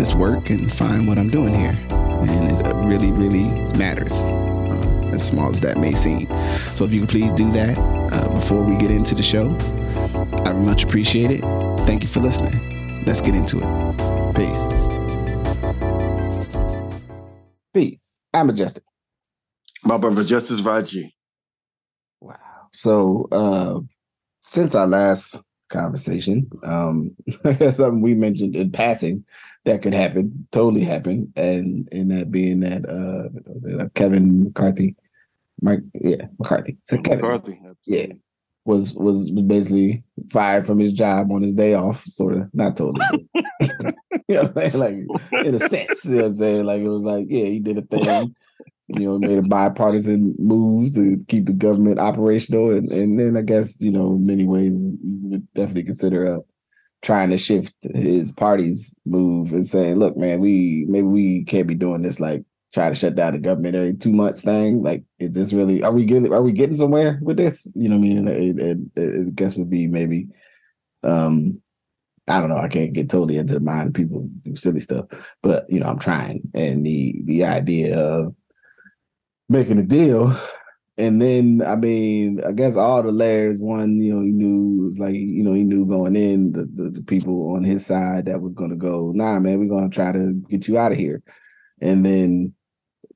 [0.00, 1.78] this work and find what I'm doing here.
[1.90, 3.44] And it really, really
[3.76, 6.26] matters, uh, as small as that may seem.
[6.74, 9.54] So if you could please do that uh, before we get into the show,
[10.46, 11.42] I would much appreciate it.
[11.86, 13.04] Thank you for listening.
[13.04, 14.34] Let's get into it.
[14.34, 14.62] Peace.
[17.74, 18.20] Peace.
[18.32, 18.84] I'm Majestic.
[19.84, 21.12] My brother Justice Rajee.
[22.22, 22.36] Wow.
[22.72, 23.80] So uh
[24.40, 25.38] since our last
[25.70, 27.16] conversation, um
[27.72, 29.24] something we mentioned in passing
[29.64, 34.96] that could happen, totally happen, and in that being that uh Kevin McCarthy,
[35.62, 37.60] Mike, yeah, McCarthy, so Kevin, McCarthy.
[37.86, 38.06] yeah,
[38.64, 43.28] was was basically fired from his job on his day off, sort of, not totally.
[44.28, 44.72] you know what I'm saying?
[44.74, 46.64] Like in a sense, you know what I'm saying?
[46.64, 48.34] Like it was like, yeah, he did a thing.
[48.96, 53.42] You know, made a bipartisan moves to keep the government operational, and and then I
[53.42, 54.98] guess you know, in many ways, you
[55.30, 56.40] would definitely consider uh,
[57.02, 61.74] trying to shift his party's move and saying, "Look, man, we maybe we can't be
[61.74, 64.82] doing this like try to shut down the government every two months thing.
[64.82, 65.82] Like, is this really?
[65.82, 66.32] Are we getting?
[66.32, 67.66] Are we getting somewhere with this?
[67.74, 70.28] You know, what I mean, it, it, it, I guess would be maybe,
[71.02, 71.60] um,
[72.28, 72.58] I don't know.
[72.58, 75.06] I can't get totally into the mind of people do silly stuff,
[75.42, 76.42] but you know, I'm trying.
[76.54, 78.34] And the the idea of
[79.50, 80.36] making a deal.
[80.98, 83.60] And then, I mean, I guess all the layers.
[83.60, 86.68] One, you know, he knew it was like, you know, he knew going in the,
[86.74, 89.90] the, the people on his side that was going to go, nah, man, we're going
[89.90, 91.22] to try to get you out of here.
[91.82, 92.54] And then,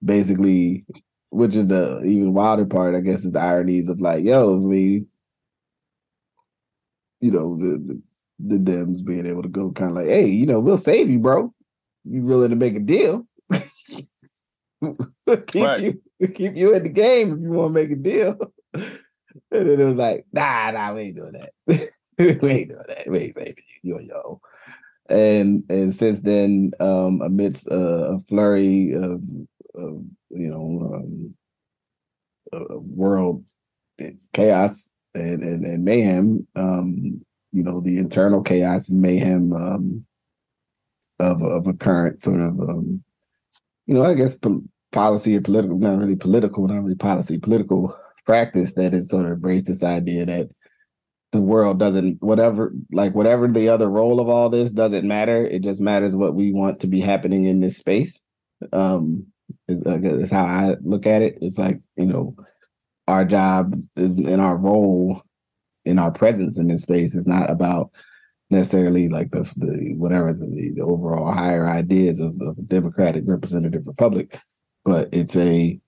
[0.04, 0.86] basically,
[1.30, 4.58] which is the even wilder part, I guess, is the ironies of like, yo, I
[4.60, 5.08] mean,
[7.20, 8.02] you know, the, the
[8.40, 11.20] the Dems being able to go kind of like, hey, you know, we'll save you,
[11.20, 11.54] bro.
[12.04, 13.26] You willing to make a deal?
[15.46, 15.82] keep Right.
[16.18, 18.36] you keep you in the game if you want to make a deal.
[19.50, 21.52] And then it was like, nah, nah, we ain't doing that.
[22.18, 23.06] we ain't doing that.
[23.08, 23.90] We ain't saving you.
[23.90, 24.38] You on your own.
[25.08, 27.76] And and since then, um, amidst a,
[28.14, 29.20] a flurry of,
[29.74, 31.34] of you know um,
[32.96, 33.44] world
[34.32, 37.20] chaos and, and, and mayhem, um,
[37.52, 40.06] you know, the internal chaos and mayhem um,
[41.20, 43.02] of a- of a current sort of um,
[43.86, 44.62] you know, I guess pol-
[44.94, 47.94] policy or political, not really political, not really policy, political
[48.24, 50.48] practice that has sort of embraced this idea that
[51.32, 55.44] the world doesn't, whatever, like whatever the other role of all this doesn't matter.
[55.44, 58.18] It just matters what we want to be happening in this space.
[58.72, 59.26] Um,
[59.68, 61.38] is, is how I look at it.
[61.42, 62.36] It's like, you know,
[63.06, 65.22] our job is in our role
[65.84, 67.90] in our presence in this space is not about
[68.50, 73.86] necessarily like the, the whatever the, the overall higher ideas of, of a democratic representative
[73.86, 74.38] republic
[74.84, 75.80] but it's a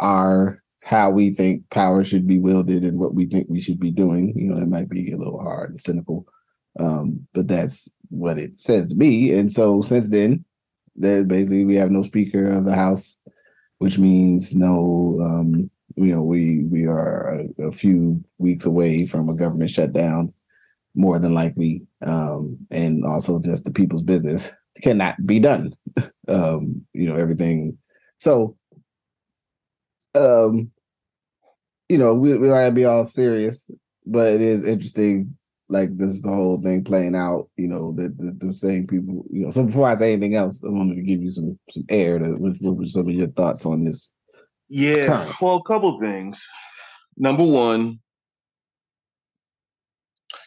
[0.00, 3.90] our how we think power should be wielded and what we think we should be
[3.90, 4.32] doing.
[4.36, 6.26] You know it might be a little hard and cynical
[6.78, 9.32] um but that's what it says to me.
[9.32, 10.44] And so since then
[10.96, 13.18] there basically we have no speaker of the house
[13.78, 19.28] which means no um you know we we are a, a few weeks away from
[19.28, 20.32] a government shutdown
[20.94, 24.50] more than likely um and also just the people's business
[24.82, 25.74] cannot be done.
[26.28, 27.76] Um you know everything
[28.20, 28.56] so
[30.14, 30.70] um
[31.88, 33.68] you know we we gotta be all serious
[34.06, 35.36] but it is interesting
[35.68, 39.24] like this is the whole thing playing out you know that the, the same people
[39.30, 41.84] you know so before i say anything else i wanted to give you some some
[41.88, 44.12] air to what, what were some of your thoughts on this
[44.68, 45.04] Yeah.
[45.04, 45.36] Occurrence.
[45.40, 46.40] Well, a couple things.
[47.16, 47.98] Number one,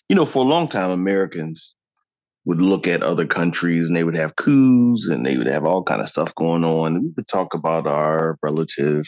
[0.09, 1.75] you know, for a long time, Americans
[2.45, 5.83] would look at other countries and they would have coups and they would have all
[5.83, 7.01] kind of stuff going on.
[7.01, 9.05] We would talk about our relative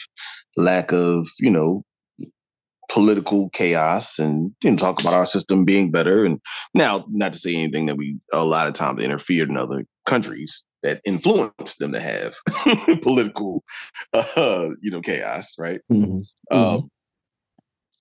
[0.56, 1.82] lack of, you know,
[2.88, 6.24] political chaos and you know talk about our system being better.
[6.24, 6.40] And
[6.72, 10.64] now not to say anything that we a lot of times interfered in other countries
[10.82, 12.36] that influenced them to have
[13.02, 13.62] political
[14.12, 15.80] uh you know chaos right?
[15.90, 16.22] Mhm.
[16.50, 16.88] um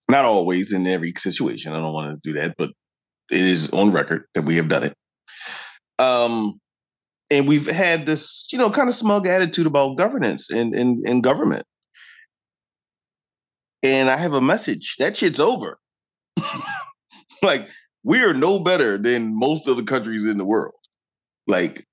[0.07, 1.73] not always in every situation.
[1.73, 2.69] I don't want to do that but
[3.31, 4.95] it is on record that we have done it
[5.99, 6.59] um
[7.31, 11.23] and we've had this you know kind of smug attitude about governance and and, and
[11.23, 11.65] government
[13.85, 14.95] and I have a message.
[14.97, 15.79] That shit's over.
[17.43, 17.67] like
[18.03, 20.73] we are no better than most of the countries in the world.
[21.45, 21.85] Like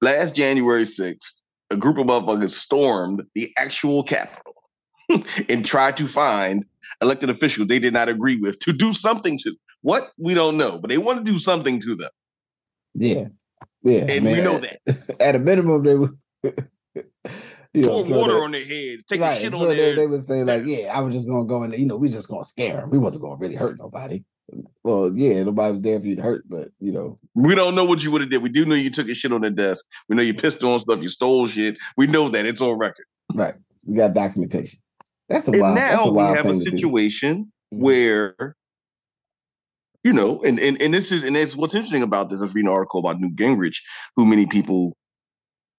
[0.00, 4.54] last January 6th, a group of motherfuckers stormed the actual capitol
[5.50, 6.64] and tried to find
[7.02, 9.54] elected officials they did not agree with to do something to.
[9.82, 10.10] What?
[10.18, 12.10] We don't know, but they want to do something to them.
[12.94, 13.28] Yeah.
[13.82, 14.06] Yeah.
[14.08, 15.16] And man, we know at, that.
[15.20, 16.18] At a minimum, they would
[17.72, 20.06] you know, so water they- on their heads, take right, shit on they, their they
[20.06, 21.70] would say like, yeah, I was just gonna go in.
[21.70, 22.90] there, You know, we just gonna scare them.
[22.90, 24.24] We wasn't gonna really hurt nobody.
[24.82, 27.84] Well, yeah, nobody was there for you to hurt, but you know, We don't know
[27.84, 28.42] what you would have did.
[28.42, 29.84] We do know you took a shit on the desk.
[30.08, 31.00] We know you pissed on stuff.
[31.00, 31.76] You stole shit.
[31.96, 33.06] We know that it's on record.
[33.34, 33.54] right?
[33.84, 34.80] We got documentation.
[35.28, 35.76] That's a And wild.
[35.76, 37.78] that's now a we wild have a situation Mhm.
[37.78, 38.56] where,
[40.04, 42.40] you know, and, and and this is and it's what's interesting about this.
[42.40, 43.76] I was reading an article about Newt Gingrich,
[44.16, 44.96] who many people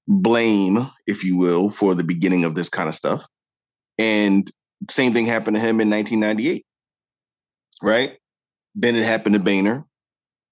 [0.08, 3.26] blame, if you will, for the beginning of this kind of stuff.
[3.98, 4.50] And
[4.90, 6.66] same thing happened to him in 1998,
[7.84, 8.18] right?
[8.76, 9.86] Then it happened to Boehner.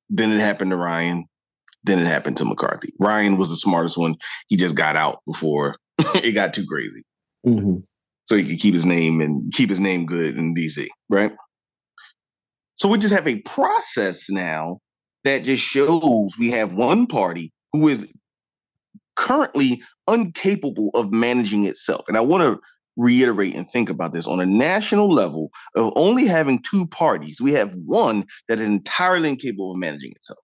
[0.09, 1.25] Then it happened to Ryan.
[1.83, 2.89] Then it happened to McCarthy.
[2.99, 4.15] Ryan was the smartest one.
[4.47, 5.77] He just got out before
[6.15, 7.03] it got too crazy
[7.45, 7.83] Mhm.
[8.25, 11.31] so he could keep his name and keep his name good in DC, right?
[12.79, 14.79] So we just have a process now
[15.25, 18.11] that just shows we have one party who is
[19.17, 22.07] currently incapable of managing itself.
[22.07, 22.59] And I want to
[22.95, 27.51] reiterate and think about this on a national level of only having two parties, we
[27.51, 30.39] have one that is entirely incapable of managing itself.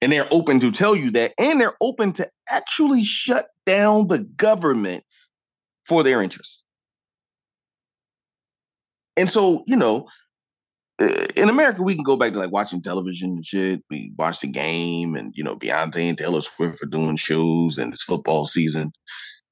[0.00, 4.20] And they're open to tell you that, and they're open to actually shut down the
[4.20, 5.04] government
[5.86, 6.64] for their interests.
[9.20, 10.08] And so, you know,
[11.36, 13.82] in America, we can go back to like watching television and shit.
[13.90, 17.92] We watch the game, and you know, Beyonce and Taylor Swift are doing shows, and
[17.92, 18.92] it's football season.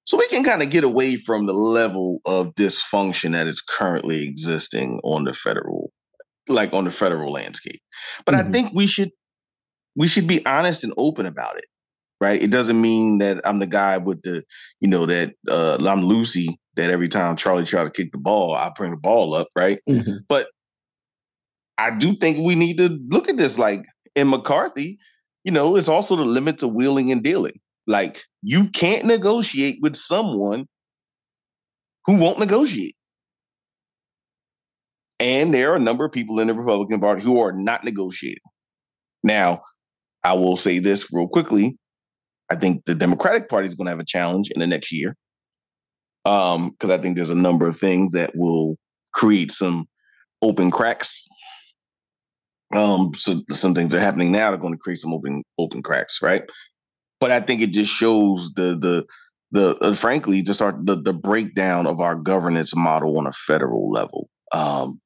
[0.04, 4.24] So we can kind of get away from the level of dysfunction that is currently
[4.24, 5.90] existing on the federal,
[6.48, 7.80] like on the federal landscape.
[8.26, 8.52] But I Mhm.
[8.52, 9.10] think we should
[9.96, 11.66] we should be honest and open about it,
[12.20, 12.40] right?
[12.42, 14.44] It doesn't mean that I'm the guy with the,
[14.80, 16.58] you know, that uh, I'm Lucy.
[16.78, 19.80] That every time Charlie tried to kick the ball, I bring the ball up, right?
[19.88, 20.20] Mhm.
[21.76, 23.84] I do think we need to look at this like
[24.16, 24.98] in McCarthy,
[25.44, 27.58] you know, it's also the limit to wheeling and dealing.
[27.86, 30.66] Like you can't negotiate with someone
[32.06, 32.94] who won't negotiate.
[35.20, 38.38] And there are a number of people in the Republican Party who are not negotiating.
[39.24, 39.62] Now,
[40.22, 41.76] I will say this real quickly.
[42.50, 45.16] I think the Democratic Party is going to have a challenge in the next year.
[46.28, 48.76] Um, because I think there's a number of things that will
[49.14, 49.88] create some
[50.42, 51.26] open cracks.
[52.74, 55.82] Um so some things are happening now that are going to create some open open
[55.82, 56.42] cracks right?
[57.18, 59.06] But i think it just shows the the
[59.52, 63.90] the uh, frankly just our the, the breakdown of our governance model on a federal
[63.90, 64.28] level.
[64.52, 64.98] Um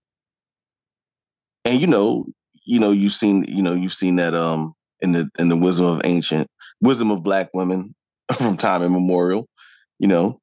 [1.64, 2.26] and you know
[2.64, 5.86] you know you've seen you know you've seen that um in the in the wisdom
[5.86, 6.48] of ancient
[6.80, 7.94] wisdom of black women
[8.38, 9.48] from time immemorial
[10.00, 10.41] you know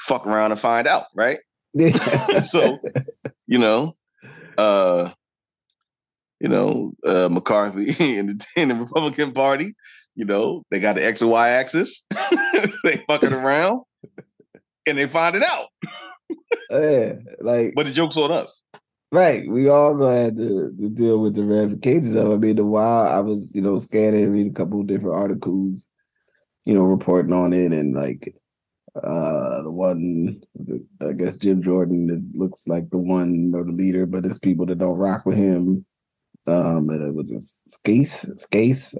[0.00, 1.38] fuck around and find out right
[2.42, 2.78] so
[3.46, 3.92] you know
[4.58, 5.10] uh
[6.40, 9.74] you know uh mccarthy and the, and the republican party
[10.14, 12.04] you know they got the x and y axis
[12.84, 13.82] they fucking around
[14.86, 15.68] and they find it out
[16.70, 18.62] yeah, like but the joke's on us
[19.12, 19.50] Right.
[19.50, 22.34] We all gonna have to, to deal with the ramifications of it.
[22.34, 25.16] I mean, the while I was, you know, scanning and reading a couple of different
[25.16, 25.88] articles,
[26.64, 28.36] you know, reporting on it and like
[28.96, 30.42] uh the one
[31.02, 34.66] I guess Jim Jordan is, looks like the one or the leader, but it's people
[34.66, 35.84] that don't rock with him.
[36.46, 37.40] Um it was a.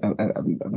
[0.03, 0.27] I, I,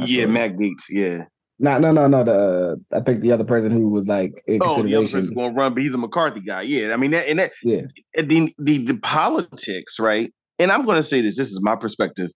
[0.06, 0.28] yeah sure.
[0.28, 1.24] matt gaetz yeah
[1.58, 2.24] No, no, no, no.
[2.24, 5.54] The I think the other person who was like in oh the other person's gonna
[5.54, 7.82] run but he's a mccarthy guy yeah i mean that and that yeah,
[8.16, 10.32] and the, the the politics, right?
[10.58, 11.36] And I'm going to say this.
[11.36, 12.30] This is my perspective.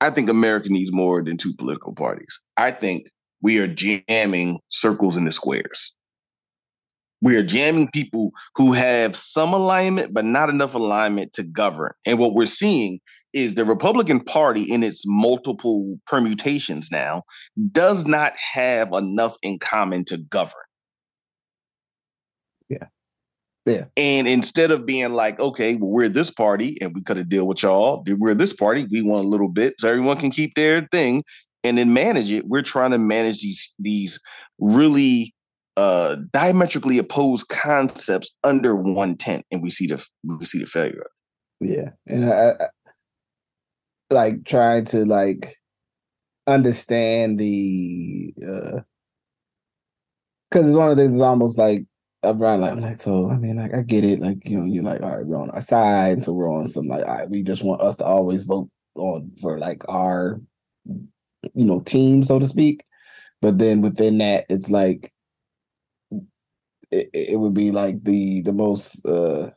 [0.00, 2.40] I think America needs more than two political parties.
[2.56, 3.06] I think
[3.44, 5.94] we are jamming circles into squares.
[7.20, 11.92] We are jamming people who have some alignment, but not enough alignment to govern.
[12.06, 13.00] And what we're seeing
[13.34, 17.22] is the Republican Party, in its multiple permutations now,
[17.70, 20.54] does not have enough in common to govern.
[22.70, 22.86] yeah,
[23.66, 23.84] Yeah.
[23.96, 27.46] And instead of being like, okay, well, we're this party and we could have deal
[27.46, 30.88] with y'all, we're this party, we want a little bit so everyone can keep their
[30.90, 31.22] thing
[31.64, 32.46] and then manage it.
[32.46, 34.20] We're trying to manage these these
[34.58, 35.34] really
[35.76, 41.06] uh diametrically opposed concepts under one tent, and we see the we see the failure
[41.60, 42.66] Yeah, and I, I
[44.10, 45.56] like trying to like
[46.46, 48.80] understand the uh
[50.50, 50.98] because it's one of.
[50.98, 51.84] It's almost like
[52.22, 53.30] right, like I'm like so.
[53.30, 54.20] I mean, like I get it.
[54.20, 56.86] Like you know, you're like, all right, we're on our side, so we're on some
[56.86, 60.40] like, all right, we just want us to always vote on for like our
[61.54, 62.84] you know, team, so to speak.
[63.40, 65.12] But then within that, it's like
[66.90, 69.50] it, it would be like the the most uh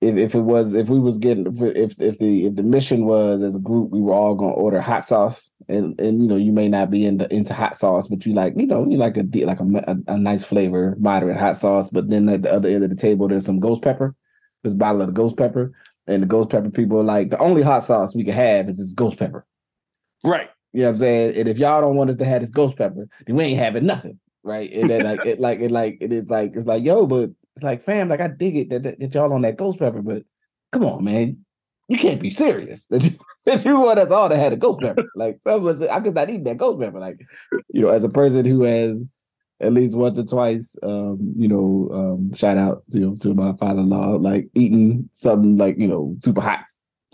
[0.00, 3.42] if, if it was if we was getting if if the if the mission was
[3.42, 5.48] as a group we were all gonna order hot sauce.
[5.68, 8.54] And and you know you may not be into into hot sauce but you like
[8.56, 11.88] you know you like a like a, a, a nice flavor moderate hot sauce.
[11.88, 14.16] But then at the other end of the table there's some ghost pepper
[14.64, 15.72] this bottle of the ghost pepper.
[16.08, 18.78] And the ghost pepper people are like the only hot sauce we can have is
[18.78, 19.46] this ghost pepper
[20.24, 22.50] right you know what I'm saying and if y'all don't want us to have this
[22.50, 25.98] ghost pepper then we ain't having nothing right and then like it like it like
[26.00, 28.82] it is like it's like yo but it's like, fam, like I dig it that,
[28.82, 30.22] that, that y'all on that ghost pepper, but
[30.72, 31.44] come on, man,
[31.88, 33.10] you can't be serious that you,
[33.44, 35.04] that you want us all to have a ghost pepper.
[35.16, 36.98] Like some of us, I could not eat that ghost pepper.
[36.98, 37.20] Like,
[37.68, 39.04] you know, as a person who has
[39.60, 44.16] at least once or twice, um, you know, um, shout out to to my father-in-law,
[44.16, 46.64] like eating something like you know super hot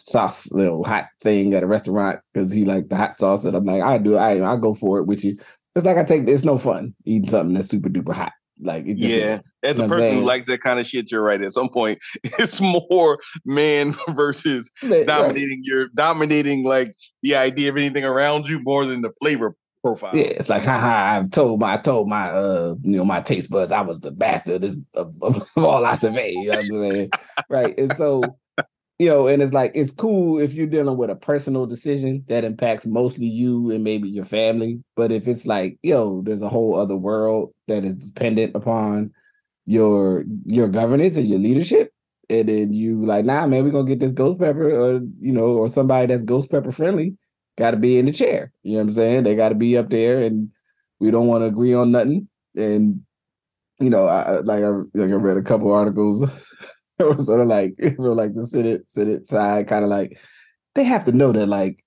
[0.09, 3.65] sauce, little hot thing at a restaurant because he like the hot sauce, and I'm
[3.65, 5.37] like, I do, I I go for it with you.
[5.77, 8.33] It's like I take it's no fun eating something that's super duper hot.
[8.61, 11.41] Like yeah, as a person who likes that kind of shit, you're right.
[11.41, 15.59] At some point, it's more man versus dominating right.
[15.62, 20.17] your dominating like the idea of anything around you more than the flavor profile.
[20.17, 21.17] Yeah, it's like haha.
[21.17, 24.11] I've told my I told my uh you know my taste buds I was the
[24.11, 26.33] bastard of, of, of all I survey.
[26.33, 27.11] You know what I'm saying?
[27.49, 28.23] right, and so
[28.99, 32.45] you know, and it's like it's cool if you're dealing with a personal decision that
[32.45, 34.83] impacts mostly you and maybe your family.
[34.97, 39.12] But if it's like, yo, there's a whole other world that is dependent upon
[39.67, 41.93] your your governance and your leadership,
[42.28, 45.47] and then you like, nah, man, we're gonna get this ghost pepper, or you know,
[45.47, 47.17] or somebody that's ghost pepper friendly,
[47.57, 48.52] got to be in the chair.
[48.62, 49.25] You know what I'm saying?
[49.25, 50.50] They got to be up there, and
[50.99, 52.28] we don't want to agree on nothing.
[52.57, 53.02] And
[53.81, 56.25] you know, I like I like I read a couple articles
[57.09, 60.19] it was sort of like it was like the Senate Senate side, kind of like
[60.75, 61.85] they have to know that like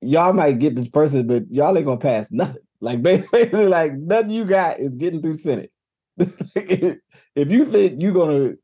[0.00, 2.62] y'all might get this person, but y'all ain't gonna pass nothing.
[2.82, 5.70] Like basically, like nothing you got is getting through Senate.
[6.16, 6.96] if
[7.36, 8.54] you think you're gonna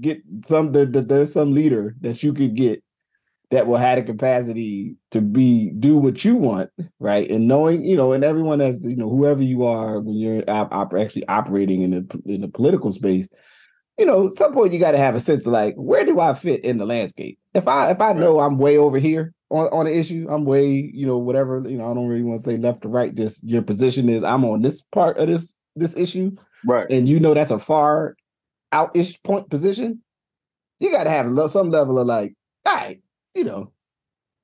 [0.00, 2.84] get some that, there's some leader that you could get
[3.50, 6.70] that will have the capacity to be do what you want,
[7.00, 7.28] right?
[7.28, 10.72] And knowing, you know, and everyone has, you know, whoever you are when you're op-
[10.72, 13.28] op- actually operating in the in the political space,
[13.98, 16.34] you know, some point you got to have a sense of like, where do I
[16.34, 17.38] fit in the landscape?
[17.54, 20.90] If I if I know I'm way over here on on the issue, I'm way,
[20.92, 23.14] you know, whatever, you know, I don't really want to say left or right.
[23.14, 26.32] Just your position is I'm on this part of this this issue,
[26.64, 26.86] right?
[26.90, 28.16] And you know that's a far
[28.72, 30.02] out-ish point position.
[30.80, 32.34] You got to have some level of like,
[32.66, 33.00] all right,
[33.34, 33.72] you know,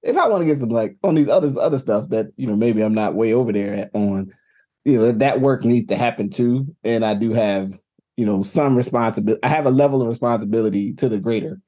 [0.03, 2.57] if I want to get some like on these other other stuff that you know
[2.57, 4.33] maybe I'm not way over there at, on,
[4.85, 6.73] you know, that work needs to happen too.
[6.85, 7.77] And I do have
[8.21, 9.43] you know some responsibility.
[9.43, 11.59] I have a level of responsibility to the greater,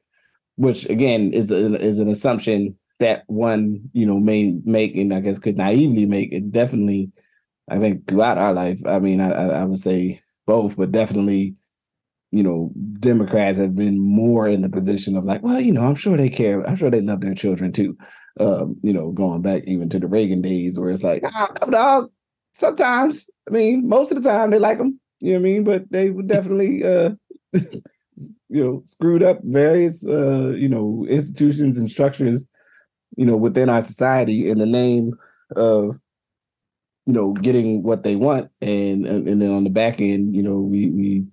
[0.56, 5.20] which again is a, is an assumption that one you know may make and I
[5.20, 7.10] guess could naively make and definitely
[7.70, 8.82] I think throughout our life.
[8.84, 11.54] I mean, I, I would say both, but definitely,
[12.32, 15.94] you know, Democrats have been more in the position of like, well, you know, I'm
[15.94, 16.62] sure they care.
[16.68, 17.96] I'm sure they love their children too.
[18.38, 22.10] Um, you know, going back even to the Reagan days, where it's like, ah, dog.
[22.52, 25.00] Sometimes, I mean, most of the time they like them.
[25.22, 25.64] You know what I mean?
[25.64, 27.10] But they would definitely uh
[27.52, 32.44] you know screwed up various uh you know institutions and structures
[33.16, 35.14] you know within our society in the name
[35.56, 35.98] of
[37.06, 38.50] you know getting what they want.
[38.60, 41.24] And and, then on the back end you know we we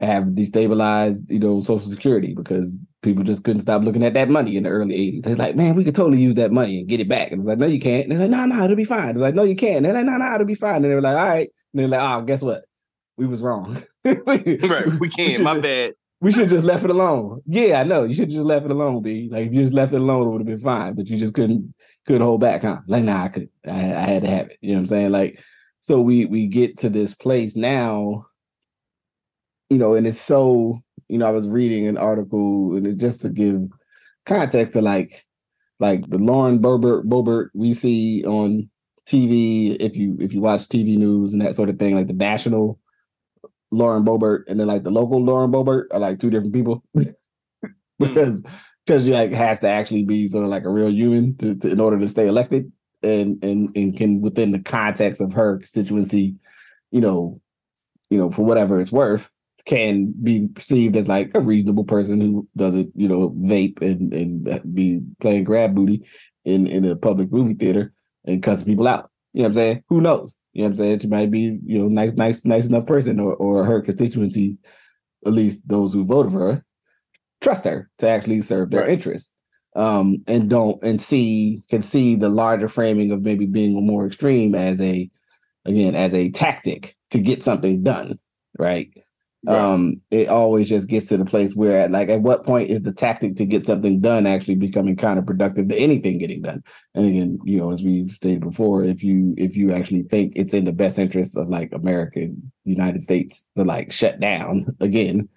[0.00, 4.56] have destabilized you know social security because people just couldn't stop looking at that money
[4.56, 7.00] in the early 80s it's like man we could totally use that money and get
[7.00, 7.32] it back.
[7.32, 8.04] And it's like no you can't.
[8.04, 9.10] And it's like no no it'll be fine.
[9.10, 9.78] It's like no you can't.
[9.78, 10.76] And they're like no no it'll be fine.
[10.76, 11.50] And they were like all right.
[11.72, 12.64] And they're like oh guess what
[13.16, 13.82] we was wrong.
[14.04, 15.38] right, we can't.
[15.38, 15.94] We my bad.
[16.20, 17.42] We should just left it alone.
[17.44, 18.04] Yeah, I know.
[18.04, 19.28] You should just left it alone, B.
[19.30, 20.94] Like if you just left it alone, it would have been fine.
[20.94, 21.74] But you just couldn't
[22.06, 22.78] couldn't hold back, huh?
[22.86, 23.48] Like, nah, I could.
[23.66, 24.58] I, I had to have it.
[24.60, 25.12] You know what I'm saying?
[25.12, 25.42] Like,
[25.82, 28.26] so we we get to this place now.
[29.70, 30.80] You know, and it's so.
[31.08, 33.68] You know, I was reading an article, and it just to give
[34.24, 35.26] context to like,
[35.78, 38.70] like the Lauren Boebert Boebert we see on
[39.06, 39.76] TV.
[39.78, 42.78] If you if you watch TV news and that sort of thing, like the national
[43.74, 47.02] Lauren Boebert and then like the local Lauren Boebert are like two different people hmm.
[47.98, 48.42] because
[48.86, 51.70] because she like has to actually be sort of like a real human to, to,
[51.70, 52.70] in order to stay elected
[53.02, 56.34] and and and can within the context of her constituency,
[56.90, 57.40] you know,
[58.10, 59.28] you know for whatever it's worth,
[59.66, 64.74] can be perceived as like a reasonable person who doesn't you know vape and and
[64.74, 66.02] be playing grab booty
[66.44, 67.92] in in a public movie theater
[68.24, 69.10] and cussing people out.
[69.32, 69.84] You know what I'm saying?
[69.88, 70.36] Who knows?
[70.54, 71.00] You know what I'm saying?
[71.00, 74.58] She might be, you know, nice, nice, nice enough person, or or her constituency,
[75.26, 76.64] at least those who voted for her,
[77.42, 78.90] trust her to actually serve their right.
[78.90, 79.32] interests.
[79.76, 84.54] um, and don't and see can see the larger framing of maybe being more extreme
[84.54, 85.10] as a
[85.64, 88.18] again as a tactic to get something done,
[88.58, 88.88] right?
[89.46, 89.58] Right.
[89.58, 92.82] um it always just gets to the place where at, like at what point is
[92.82, 96.62] the tactic to get something done actually becoming counterproductive to anything getting done
[96.94, 100.54] and again you know as we've stated before if you if you actually think it's
[100.54, 105.28] in the best interest of like american united states to like shut down again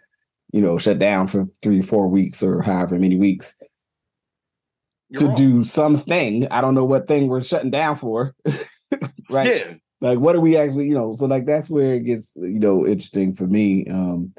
[0.53, 3.53] you know shut down for three four weeks or however many weeks
[5.09, 5.35] You're to wrong.
[5.35, 8.35] do something i don't know what thing we're shutting down for
[9.29, 12.33] right yeah like what are we actually you know so like that's where it gets
[12.35, 14.33] you know interesting for me um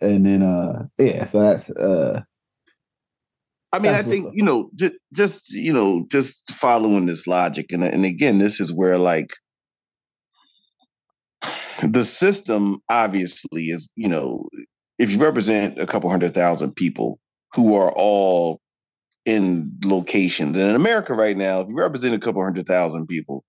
[0.00, 2.22] and then uh yeah so that's uh
[3.74, 7.82] I mean, I think you know, just, just you know, just following this logic, and
[7.82, 9.32] and again, this is where like
[11.82, 14.44] the system obviously is, you know,
[14.98, 17.18] if you represent a couple hundred thousand people
[17.54, 18.60] who are all
[19.24, 23.42] in locations, and in America right now, if you represent a couple hundred thousand people,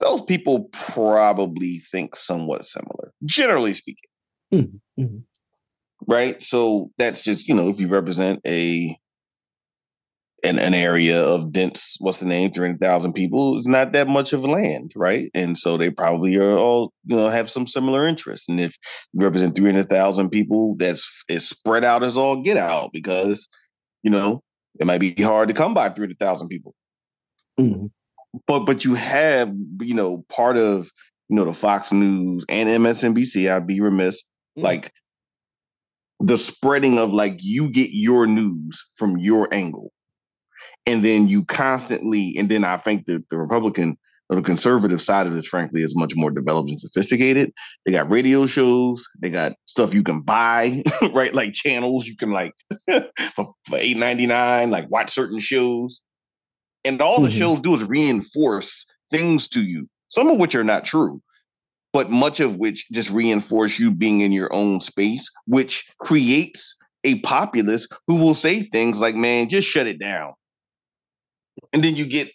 [0.00, 4.10] those people probably think somewhat similar, generally speaking.
[4.52, 5.02] Mm-hmm.
[5.02, 5.18] mm-hmm.
[6.08, 6.42] Right.
[6.42, 8.96] So that's just, you know, if you represent a
[10.42, 14.42] an, an area of dense, what's the name, 300,000 people, it's not that much of
[14.42, 15.30] land, right?
[15.34, 18.48] And so they probably are all, you know, have some similar interests.
[18.48, 18.74] And if
[19.12, 23.46] you represent 300,000 people, that's is spread out as all get out because,
[24.02, 24.42] you know,
[24.80, 26.74] it might be hard to come by 300,000 people.
[27.58, 27.86] Mm-hmm
[28.46, 30.90] but but you have you know part of
[31.28, 33.50] you know the Fox News and MSNBC.
[33.50, 34.22] I'd be remiss
[34.58, 34.62] mm.
[34.62, 34.92] like
[36.20, 39.92] the spreading of like you get your news from your angle,
[40.86, 43.96] and then you constantly and then I think that the Republican
[44.30, 47.52] or the conservative side of this, frankly, is much more developed and sophisticated.
[47.84, 51.34] They got radio shows, they got stuff you can buy, right?
[51.34, 52.52] Like channels you can like
[53.34, 56.00] for, for eight ninety nine, like watch certain shows.
[56.84, 57.24] And all mm-hmm.
[57.24, 61.20] the shows do is reinforce things to you, some of which are not true,
[61.92, 67.20] but much of which just reinforce you being in your own space, which creates a
[67.20, 70.32] populace who will say things like, man, just shut it down.
[71.72, 72.30] And then you get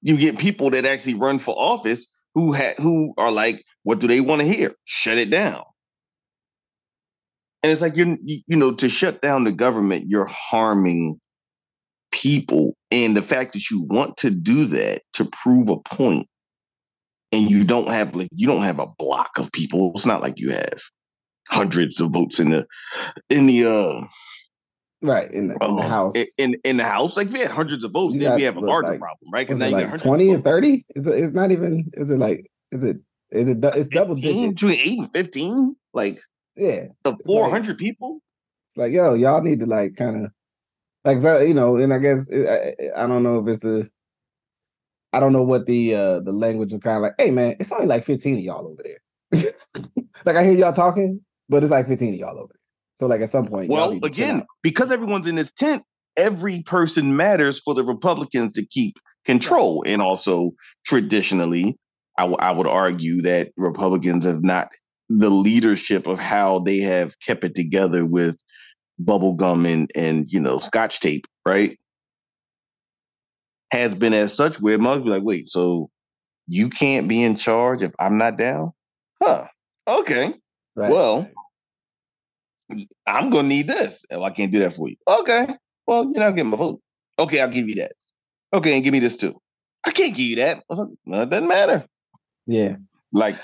[0.00, 4.06] you get people that actually run for office who had who are like, what do
[4.06, 4.72] they want to hear?
[4.84, 5.64] Shut it down.
[7.62, 11.20] And it's like you're you know, to shut down the government, you're harming
[12.10, 12.74] people.
[12.90, 16.26] And the fact that you want to do that to prove a point
[17.32, 20.38] and you don't have like you don't have a block of people it's not like
[20.38, 20.80] you have
[21.48, 22.66] hundreds of votes in the
[23.30, 24.06] in the uh
[25.02, 26.14] right in the, in the um, house.
[26.38, 27.16] in in the house?
[27.16, 29.30] Like if we had hundreds of votes you then we have a larger like, problem
[29.32, 29.46] right?
[29.46, 32.50] Because now you like 20 and 30 is it, it's not even is it like
[32.72, 32.96] is it
[33.30, 36.18] is it it's double between 8 and 15 like
[36.56, 38.20] yeah the 400 like, people?
[38.70, 40.32] It's like yo y'all need to like kind of
[41.04, 43.88] like so, you know, and I guess I, I don't know if it's the
[45.12, 47.72] I don't know what the uh the language of kind of like, hey man, it's
[47.72, 49.52] only like 15 of y'all over there.
[50.24, 52.60] like I hear y'all talking, but it's like 15 of y'all over there.
[52.96, 55.84] So like at some point, well, again, because everyone's in this tent,
[56.16, 60.50] every person matters for the Republicans to keep control, and also
[60.84, 61.78] traditionally,
[62.18, 64.68] I, w- I would argue that Republicans have not
[65.08, 68.36] the leadership of how they have kept it together with
[68.98, 71.78] bubble gum and and you know scotch tape, right?
[73.72, 75.90] Has been as such where most be like, wait, so
[76.46, 78.72] you can't be in charge if I'm not down?
[79.22, 79.46] Huh.
[79.86, 80.34] Okay.
[80.74, 80.90] Right.
[80.90, 81.28] Well,
[83.06, 84.04] I'm gonna need this.
[84.10, 84.96] Oh, I can't do that for you.
[85.06, 85.46] Okay.
[85.86, 86.80] Well, you're not getting my vote.
[87.18, 87.92] Okay, I'll give you that.
[88.52, 89.34] Okay, and give me this too.
[89.86, 90.62] I can't give you that.
[90.68, 91.84] Well, it doesn't matter.
[92.46, 92.76] Yeah.
[93.12, 93.36] Like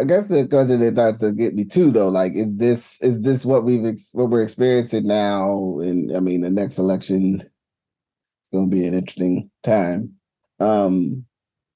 [0.00, 3.20] I guess the question that starts to get me too, though, like, is this is
[3.20, 5.78] this what we've ex- what we're experiencing now?
[5.80, 10.14] And I mean, the next election is going to be an interesting time.
[10.58, 11.26] Um,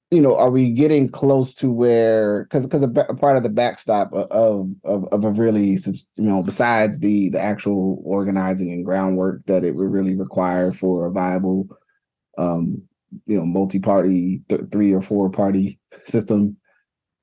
[0.09, 2.45] you know, are we getting close to where?
[2.45, 6.99] Because because a, part of the backstop of, of of a really, you know, besides
[6.99, 11.67] the the actual organizing and groundwork that it would really require for a viable,
[12.39, 12.81] um,
[13.27, 16.57] you know, multi-party, th- three or four party system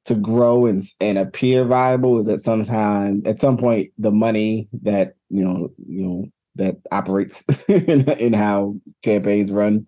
[0.04, 5.14] to grow and and appear viable is at sometime at some point the money that
[5.28, 9.86] you know you know that operates in, in how campaigns run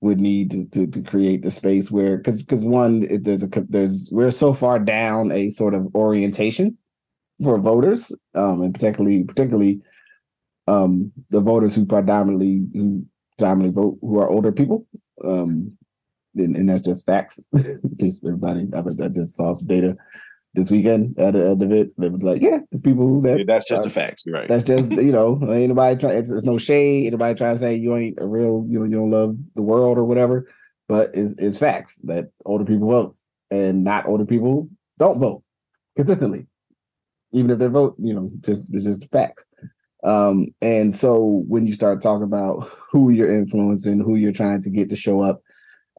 [0.00, 3.48] would need to, to, to create the space where because because one it, there's a
[3.68, 6.76] there's we're so far down a sort of orientation
[7.42, 9.80] for voters um and particularly particularly
[10.66, 13.04] um the voters who predominantly who
[13.38, 14.86] predominantly vote who are older people
[15.24, 15.70] um
[16.36, 17.40] and, and that's just facts.
[17.52, 19.96] In case everybody, I, I just saw some data
[20.54, 21.92] this weekend at the end of it.
[22.00, 24.48] It was like, yeah, the people that yeah, that's just the facts, right?
[24.48, 26.18] That's just you know, anybody trying.
[26.18, 27.06] It's, it's, no shade.
[27.06, 29.98] Anybody trying to say you ain't a real, you know, you don't love the world
[29.98, 30.46] or whatever.
[30.88, 33.16] But it's it's facts that older people vote
[33.50, 34.68] and not older people
[34.98, 35.42] don't vote
[35.96, 36.46] consistently,
[37.32, 37.96] even if they vote.
[37.98, 39.46] You know, just it's just facts.
[40.04, 44.70] Um, and so when you start talking about who you're influencing, who you're trying to
[44.70, 45.40] get to show up,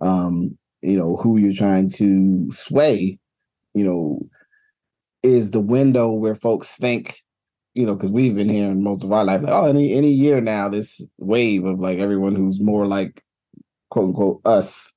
[0.02, 3.20] um, you know, who you're trying to sway,
[3.74, 4.20] you know,
[5.24, 7.18] is the window where folks think,
[7.74, 10.42] you know, because we've been hearing most of our life, like, oh, any any year
[10.42, 13.24] now, this wave of like everyone who's more like
[13.90, 14.92] quote unquote us,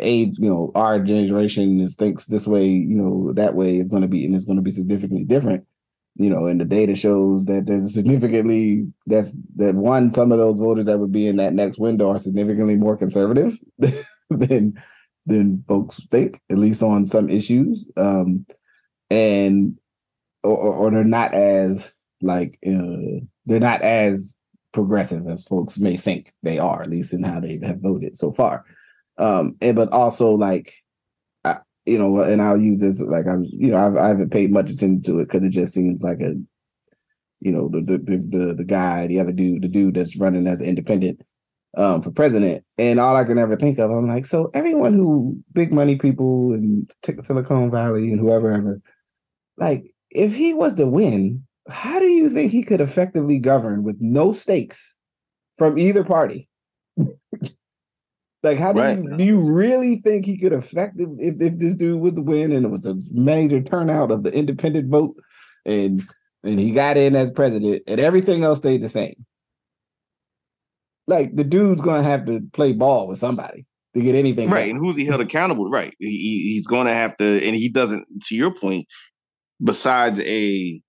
[0.00, 4.02] age, you know, our generation is thinks this way, you know, that way is going
[4.02, 5.64] to be and it's going to be significantly different.
[6.16, 10.38] You know, and the data shows that there's a significantly that's that one, some of
[10.38, 13.58] those voters that would be in that next window are significantly more conservative
[14.30, 14.74] than
[15.26, 17.90] than folks think, at least on some issues.
[17.96, 18.46] Um,
[19.10, 19.78] and
[20.42, 24.34] or, or they're not as like uh, they're not as
[24.72, 28.32] progressive as folks may think they are, at least in how they have voted so
[28.32, 28.64] far.
[29.18, 30.74] Um, and but also like,
[31.86, 34.70] you know, and I'll use this like I'm, you know, I've, I haven't paid much
[34.70, 36.34] attention to it because it just seems like a,
[37.40, 40.60] you know, the the the the guy, the other dude, the dude that's running as
[40.60, 41.20] independent
[41.76, 42.64] um, for president.
[42.78, 46.52] And all I can ever think of, I'm like, so everyone who big money people
[46.52, 48.80] and Silicon Valley and whoever ever
[49.56, 53.96] like if he was to win, how do you think he could effectively govern with
[54.00, 54.96] no stakes
[55.58, 56.48] from either party?
[58.42, 58.98] like, how do right.
[58.98, 62.52] you do you really think he could effective if, if this dude was the win
[62.52, 65.14] and it was a major turnout of the independent vote
[65.64, 66.02] and
[66.42, 69.24] and he got in as president and everything else stayed the same?
[71.06, 74.70] Like the dude's gonna have to play ball with somebody to get anything right.
[74.70, 75.70] And who's he held accountable?
[75.70, 75.94] Right.
[75.98, 78.06] He, he's going to have to, and he doesn't.
[78.24, 78.86] To your point,
[79.62, 80.80] besides a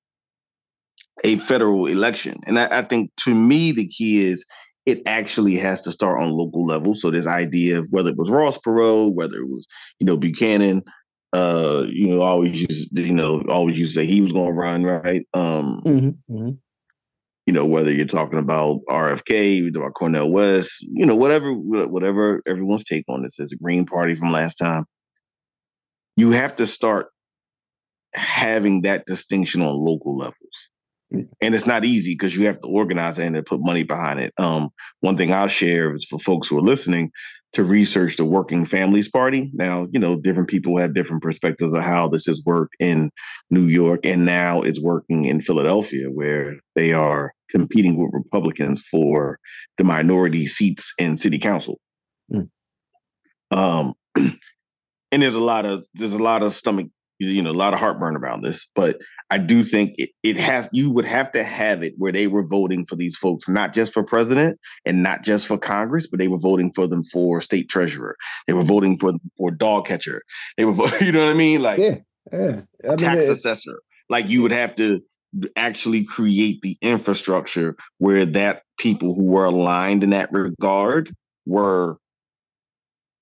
[1.23, 2.39] a federal election.
[2.47, 4.45] And I, I, think to me the key is
[4.85, 6.93] it actually has to start on local level.
[6.93, 9.67] So this idea of whether it was Ross Perot, whether it was
[9.99, 10.83] you know Buchanan,
[11.31, 14.53] uh, you know, always used you know always used to say he was going to
[14.53, 15.25] run right.
[15.33, 16.51] Um, mm-hmm, mm-hmm.
[17.45, 22.85] You know, whether you're talking about RFK, about Cornel West, you know, whatever, whatever everyone's
[22.85, 24.85] take on this is a Green Party from last time.
[26.15, 27.07] You have to start
[28.13, 30.37] having that distinction on local levels.
[31.13, 34.33] And it's not easy because you have to organize it and put money behind it.
[34.37, 34.69] Um,
[35.01, 37.11] one thing I'll share is for folks who are listening
[37.53, 39.51] to research the Working Families Party.
[39.53, 43.11] Now, you know, different people have different perspectives of how this has worked in
[43.51, 49.37] New York, and now it's working in Philadelphia, where they are competing with Republicans for
[49.77, 51.79] the minority seats in city council.
[52.31, 52.49] Mm.
[53.51, 53.93] Um,
[55.13, 56.87] and there's a lot of there's a lot of stomach
[57.19, 58.97] you know a lot of heartburn around this but
[59.29, 62.45] i do think it, it has you would have to have it where they were
[62.45, 66.27] voting for these folks not just for president and not just for congress but they
[66.27, 68.15] were voting for them for state treasurer.
[68.47, 70.21] They were voting for for dog catcher.
[70.57, 71.61] They were you know what i mean?
[71.61, 71.97] Like yeah,
[72.31, 72.61] yeah.
[72.83, 73.81] I mean, tax assessor.
[74.09, 74.99] Like you would have to
[75.55, 81.11] actually create the infrastructure where that people who were aligned in that regard
[81.47, 81.97] were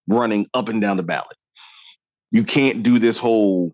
[0.07, 1.37] running up and down the ballot.
[2.31, 3.71] You can't do this whole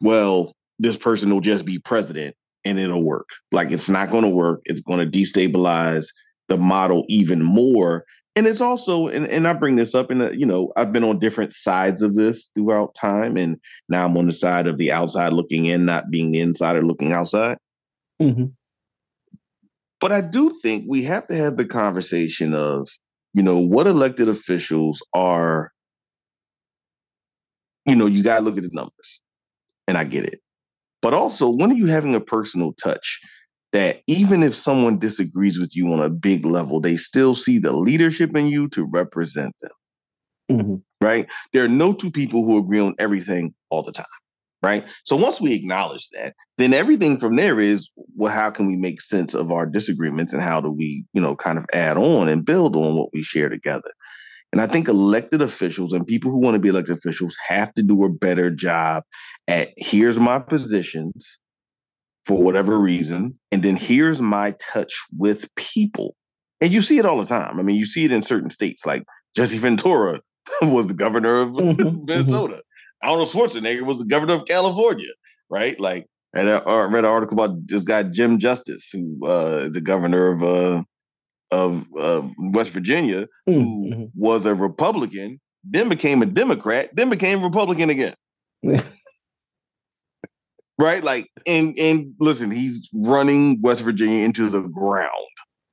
[0.00, 3.28] well, this person will just be president and it'll work.
[3.52, 4.62] Like it's not going to work.
[4.64, 6.08] It's going to destabilize
[6.48, 8.04] the model even more.
[8.34, 11.18] And it's also, and, and I bring this up, and you know, I've been on
[11.18, 13.56] different sides of this throughout time, and
[13.88, 17.14] now I'm on the side of the outside looking in, not being the insider looking
[17.14, 17.56] outside.
[18.20, 18.46] Mm-hmm.
[20.00, 22.88] But I do think we have to have the conversation of,
[23.32, 25.72] you know, what elected officials are.
[27.86, 29.22] You know, you got to look at the numbers
[29.88, 30.40] and I get it.
[31.06, 33.20] But also, when are you having a personal touch
[33.72, 37.70] that even if someone disagrees with you on a big level, they still see the
[37.70, 39.70] leadership in you to represent them?
[40.50, 41.06] Mm-hmm.
[41.06, 41.28] Right?
[41.52, 44.04] There are no two people who agree on everything all the time.
[44.64, 44.84] Right.
[45.04, 49.00] So once we acknowledge that, then everything from there is well, how can we make
[49.00, 52.44] sense of our disagreements and how do we, you know, kind of add on and
[52.44, 53.92] build on what we share together?
[54.52, 57.82] And I think elected officials and people who want to be elected officials have to
[57.82, 59.02] do a better job
[59.48, 61.38] at here's my positions
[62.24, 66.16] for whatever reason, and then here's my touch with people.
[66.60, 67.58] And you see it all the time.
[67.58, 69.04] I mean, you see it in certain states, like
[69.36, 70.20] Jesse Ventura
[70.62, 72.04] was the governor of mm-hmm, mm-hmm.
[72.04, 72.62] Minnesota.
[73.04, 75.10] Arnold Schwarzenegger was the governor of California,
[75.50, 75.78] right?
[75.78, 79.80] Like, and I read an article about this guy Jim Justice, who uh, is the
[79.80, 80.82] governor of uh,
[81.50, 84.04] of uh, West Virginia, mm, who mm-hmm.
[84.14, 88.14] was a Republican, then became a Democrat, then became Republican again.
[90.80, 91.02] right?
[91.02, 95.10] Like, and and listen, he's running West Virginia into the ground.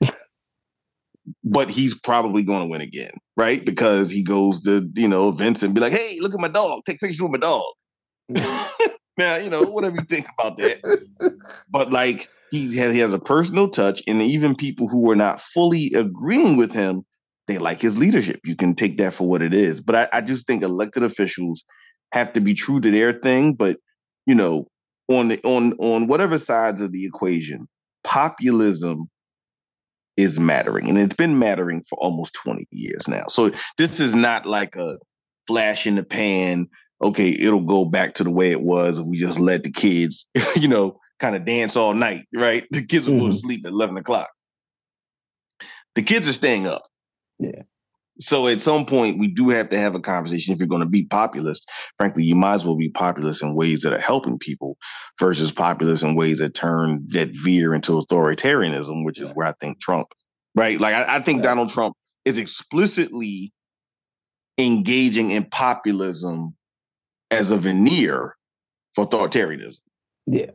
[1.44, 3.64] but he's probably going to win again, right?
[3.64, 6.82] Because he goes to you know events and be like, "Hey, look at my dog!
[6.86, 7.64] Take pictures with my dog."
[9.18, 10.82] now, you know, whatever you think about that,
[11.70, 15.42] but like he has, he has a personal touch, and even people who were not
[15.42, 17.04] fully agreeing with him,
[17.48, 18.40] they like his leadership.
[18.46, 19.82] You can take that for what it is.
[19.82, 21.64] But I, I just think elected officials
[22.12, 23.78] have to be true to their thing, but
[24.28, 24.68] you know,
[25.10, 27.68] on the on on whatever sides of the equation,
[28.04, 29.08] populism
[30.16, 30.90] is mattering.
[30.90, 33.26] And it's been mattering for almost 20 years now.
[33.30, 35.00] So this is not like a
[35.48, 36.68] flash in the pan.
[37.02, 40.28] Okay, it'll go back to the way it was if we just let the kids,
[40.56, 42.68] you know, kind of dance all night, right?
[42.72, 43.26] The kids will mm-hmm.
[43.26, 43.48] go to mm-hmm.
[43.48, 44.30] sleep at 11 o'clock.
[45.96, 46.84] The kids are staying up.
[47.40, 47.62] Yeah.
[48.20, 50.54] So at some point, we do have to have a conversation.
[50.54, 53.82] If you're going to be populist, frankly, you might as well be populist in ways
[53.82, 54.78] that are helping people
[55.18, 59.80] versus populist in ways that turn that veer into authoritarianism, which is where I think
[59.80, 60.10] Trump,
[60.56, 60.80] right?
[60.80, 61.50] Like I, I think yeah.
[61.50, 63.52] Donald Trump is explicitly
[64.58, 66.54] engaging in populism
[67.32, 68.36] as a veneer
[68.94, 69.80] for authoritarianism.
[70.28, 70.52] Yeah.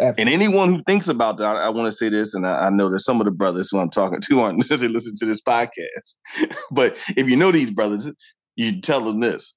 [0.00, 0.22] Absolutely.
[0.22, 2.70] And anyone who thinks about that, I, I want to say this, and I, I,
[2.70, 5.42] know that some of the brothers who I'm talking to aren't necessarily listening to this
[5.42, 6.14] podcast.
[6.70, 8.12] but if you know these brothers,
[8.56, 9.54] you tell them this.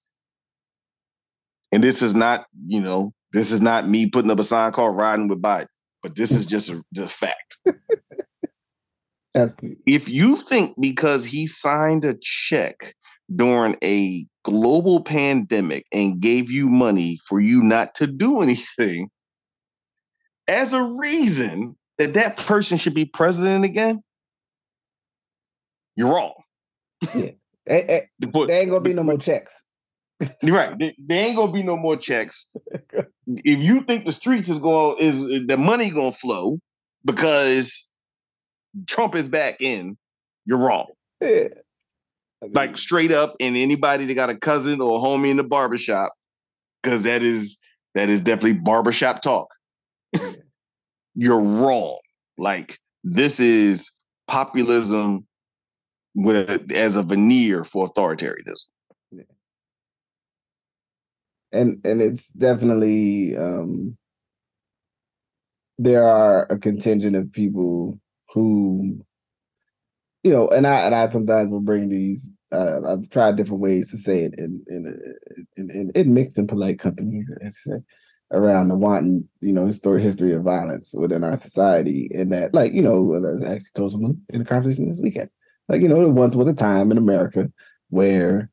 [1.72, 4.98] And this is not, you know, this is not me putting up a sign called
[4.98, 5.68] riding with Biden,
[6.04, 7.58] but this is just a, a fact.
[9.36, 9.78] Absolutely.
[9.86, 12.94] If you think because he signed a check
[13.34, 19.10] during a global pandemic and gave you money for you not to do anything,
[20.52, 24.02] as a reason that that person should be president again,
[25.96, 26.34] you're wrong.
[27.16, 27.32] Yeah.
[27.66, 29.54] Hey, hey, there ain't gonna be no more checks.
[30.42, 30.78] You're right.
[30.78, 32.48] There, there, ain't gonna be no more checks.
[33.28, 36.60] if you think the streets is going is the money gonna flow
[37.06, 37.88] because
[38.88, 39.98] Trump is back in,
[40.46, 40.88] you're wrong.
[41.22, 41.50] Yeah.
[42.54, 46.12] Like straight up, and anybody that got a cousin or a homie in the barbershop,
[46.82, 47.58] because that is
[47.94, 49.48] that is definitely barbershop talk
[51.16, 52.00] you're wrong.
[52.38, 53.92] Like this is
[54.28, 55.26] populism
[56.16, 58.68] with as a veneer for authoritarianism.
[61.54, 63.98] And and it's definitely um
[65.78, 68.00] there are a contingent of people
[68.34, 69.04] who
[70.24, 72.30] you know, and I and I sometimes will bring these.
[72.52, 75.16] Uh, I've tried different ways to say it in in
[75.58, 77.24] in, in, in mixed and polite company,
[78.32, 82.10] around the wanting, you know, history history of violence within our society.
[82.14, 85.30] And that, like, you know, I actually told someone in a conversation this weekend,
[85.68, 87.52] like, you know, there once was a time in America
[87.90, 88.50] where,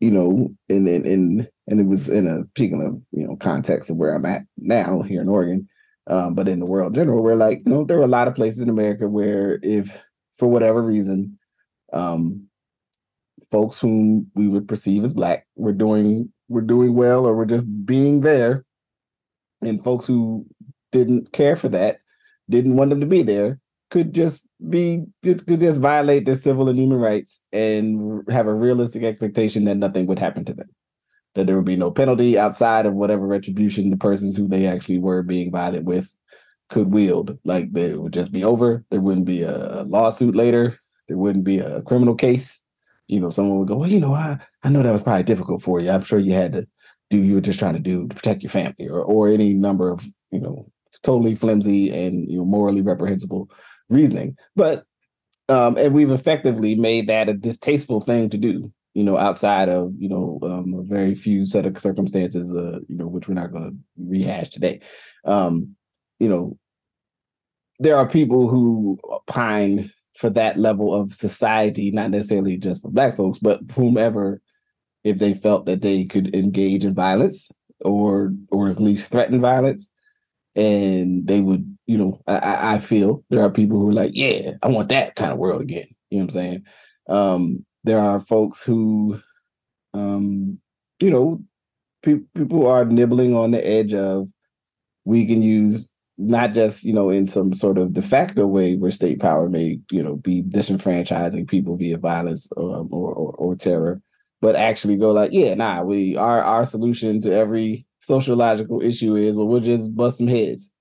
[0.00, 3.90] you know, in in, in and it was in a speaking of you know context
[3.90, 5.68] of where I'm at now here in Oregon,
[6.06, 8.28] um, but in the world in general, where like you know there were a lot
[8.28, 9.96] of places in America where if
[10.36, 11.38] for whatever reason,
[11.92, 12.48] um,
[13.50, 17.66] folks whom we would perceive as black were doing were doing well or were just
[17.84, 18.64] being there
[19.62, 20.46] and folks who
[20.92, 21.98] didn't care for that,
[22.48, 26.78] didn't want them to be there, could just be could just violate their civil and
[26.78, 30.68] human rights and have a realistic expectation that nothing would happen to them.
[31.34, 34.98] That there would be no penalty outside of whatever retribution the persons who they actually
[34.98, 36.10] were being violent with
[36.68, 37.38] could wield.
[37.44, 38.84] Like it would just be over.
[38.90, 40.78] There wouldn't be a lawsuit later.
[41.06, 42.60] There wouldn't be a criminal case.
[43.06, 45.62] You know, someone would go, Well, you know, I, I know that was probably difficult
[45.62, 45.90] for you.
[45.90, 46.66] I'm sure you had to
[47.10, 49.90] do you were just trying to do to protect your family or or any number
[49.90, 50.70] of you know
[51.02, 53.50] totally flimsy and you know morally reprehensible
[53.88, 54.36] reasoning.
[54.56, 54.84] But
[55.48, 59.92] um and we've effectively made that a distasteful thing to do you know outside of
[59.98, 63.52] you know um, a very few set of circumstances uh you know which we're not
[63.52, 64.80] going to rehash today.
[65.24, 65.76] Um
[66.18, 66.58] you know
[67.80, 73.16] there are people who pine for that level of society not necessarily just for black
[73.16, 74.40] folks but whomever
[75.08, 77.50] if they felt that they could engage in violence
[77.84, 79.90] or or at least threaten violence.
[80.54, 84.52] And they would you know I, I feel there are people who are like yeah
[84.62, 85.86] i want that kind of world again.
[86.10, 86.64] You know what i'm saying?
[87.08, 89.20] Um there are folks who
[89.94, 90.58] um
[91.00, 91.40] you know
[92.02, 94.28] pe- people are nibbling on the edge of
[95.04, 98.90] we can use not just you know in some sort of de facto way where
[98.90, 104.02] state power may you know be disenfranchising people via violence um, or, or, or terror
[104.40, 109.34] but actually go like, yeah, nah, we our our solution to every sociological issue is
[109.34, 110.72] well, we'll just bust some heads.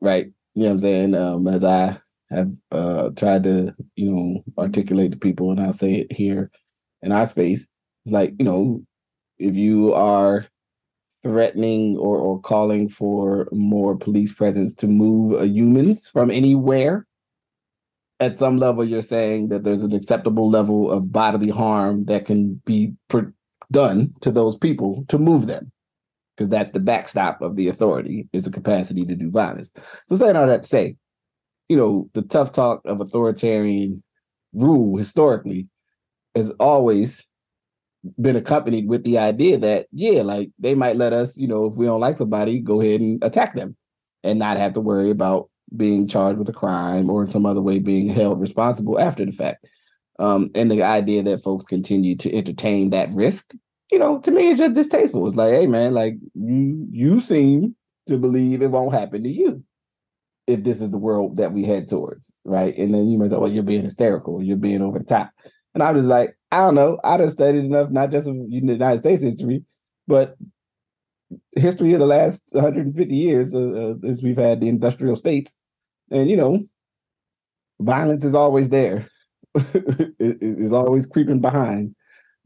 [0.00, 0.26] Right.
[0.54, 1.14] You know what I'm saying?
[1.14, 1.98] Um, as I
[2.30, 6.50] have uh tried to, you know, articulate to people and I'll say it here
[7.02, 7.66] in our space.
[8.04, 8.82] It's like, you know,
[9.38, 10.46] if you are
[11.22, 17.06] threatening or, or calling for more police presence to move humans from anywhere.
[18.22, 22.62] At some level, you're saying that there's an acceptable level of bodily harm that can
[22.64, 23.34] be per-
[23.72, 25.72] done to those people to move them,
[26.36, 29.72] because that's the backstop of the authority is the capacity to do violence.
[30.08, 30.96] So, saying all that to say,
[31.68, 34.04] you know, the tough talk of authoritarian
[34.52, 35.66] rule historically
[36.36, 37.26] has always
[38.20, 41.74] been accompanied with the idea that yeah like they might let us you know if
[41.74, 43.76] we don't like somebody go ahead and attack them
[44.24, 47.60] and not have to worry about being charged with a crime or in some other
[47.60, 49.66] way being held responsible after the fact
[50.18, 53.52] um, and the idea that folks continue to entertain that risk
[53.90, 57.74] you know to me it's just distasteful it's like hey man like you you seem
[58.06, 59.62] to believe it won't happen to you
[60.46, 63.36] if this is the world that we head towards right and then you might say
[63.36, 65.30] well you're being hysterical you're being over the top
[65.74, 66.98] and I was like, I don't know.
[67.02, 69.64] I just studied enough, not just of United States history,
[70.06, 70.36] but
[71.52, 73.58] history of the last 150 years uh,
[74.02, 75.56] uh, as we've had the industrial states.
[76.12, 76.64] And, you know,
[77.80, 79.08] violence is always there,
[79.54, 81.94] it is always creeping behind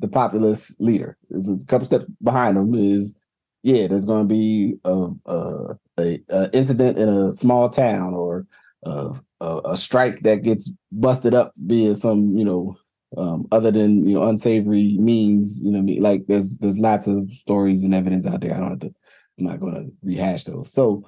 [0.01, 1.17] the populist leader.
[1.31, 3.15] It's a couple steps behind them is,
[3.63, 8.47] yeah, there's going to be a, a, a, a, incident in a small town or
[8.85, 12.77] a, a strike that gets busted up via some, you know,
[13.17, 15.63] um, other than you know unsavory means.
[15.63, 18.55] You know, like there's there's lots of stories and evidence out there.
[18.55, 18.95] I don't have to.
[19.39, 20.73] I'm not going to rehash those.
[20.73, 21.05] So,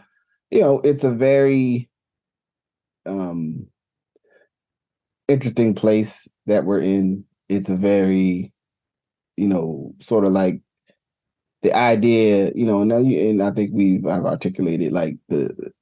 [0.51, 1.89] you know, it's a very
[3.09, 3.69] um
[5.29, 7.25] interesting place that we're in.
[7.49, 8.53] It's a very,
[9.37, 10.61] you know, sort of like
[11.63, 15.73] the idea, you know, now you and I think we've I've articulated like the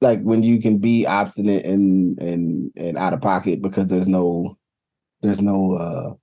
[0.00, 4.56] like when you can be obstinate and and and out of pocket because there's no
[5.22, 6.14] there's no uh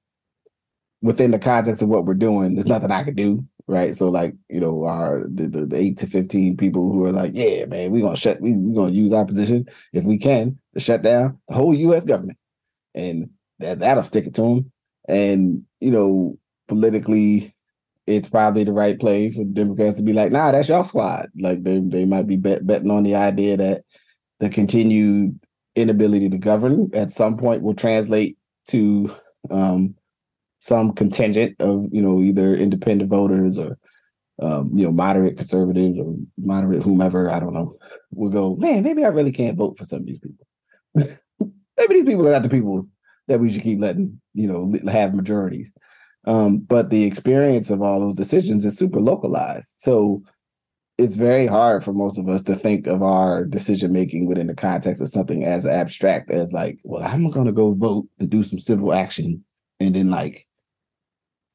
[1.02, 3.46] within the context of what we're doing, there's nothing I could do.
[3.68, 3.96] Right.
[3.96, 7.66] So like, you know, our the, the, eight to fifteen people who are like, yeah,
[7.66, 11.02] man, we're gonna shut we, we're gonna use our position if we can to shut
[11.02, 12.38] down the whole US government.
[12.94, 14.72] And that that'll stick it to them.
[15.08, 17.56] And, you know, politically
[18.08, 21.30] it's probably the right play for Democrats to be like, nah, that's your squad.
[21.36, 23.84] Like they they might be bet, betting on the idea that
[24.40, 25.40] the continued
[25.76, 29.14] inability to govern at some point will translate to
[29.50, 29.96] um,
[30.66, 33.78] some contingent of you know either independent voters or
[34.42, 37.78] um, you know moderate conservatives or moderate whomever I don't know
[38.12, 40.48] will go man maybe I really can't vote for some of these people.
[41.78, 42.88] Maybe these people are not the people
[43.28, 45.72] that we should keep letting you know have majorities.
[46.26, 49.74] Um, but the experience of all those decisions is super localized.
[49.78, 50.24] So
[50.98, 54.56] it's very hard for most of us to think of our decision making within the
[54.56, 58.58] context of something as abstract as like, well, I'm to go vote and do some
[58.58, 59.44] civil action,
[59.80, 60.48] and then like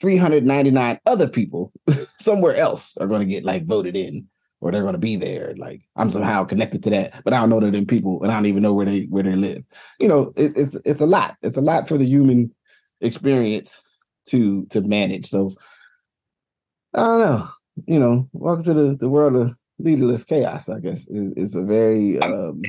[0.01, 1.73] 399 other people
[2.19, 4.27] somewhere else are going to get like voted in,
[4.61, 5.55] or they're going to be there.
[5.57, 8.37] Like I'm somehow connected to that, but I don't know that them people, and I
[8.37, 9.65] don't even know where they where they live.
[9.99, 11.37] You know, it, it's it's a lot.
[11.43, 12.55] It's a lot for the human
[13.01, 13.81] experience
[14.27, 15.29] to to manage.
[15.29, 15.53] So
[16.95, 17.49] I don't know
[17.87, 20.69] you know, welcome to the, the world of leaderless chaos.
[20.69, 22.63] I guess is is a very um,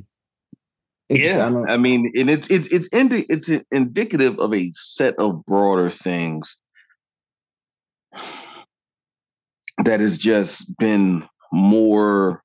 [1.09, 1.51] yeah.
[1.67, 5.89] I, I, mean, and it's it's it's indi- it's indicative of a set of broader
[5.89, 6.59] things
[9.85, 12.41] that has just been more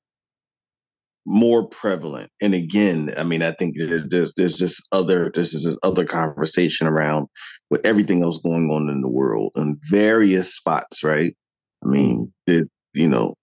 [1.29, 2.31] more prevalent.
[2.41, 7.27] And again, I mean, I think there's there's just other there's just other conversation around
[7.69, 11.35] with everything else going on in the world in various spots, right?
[11.83, 13.35] I mean, that you know,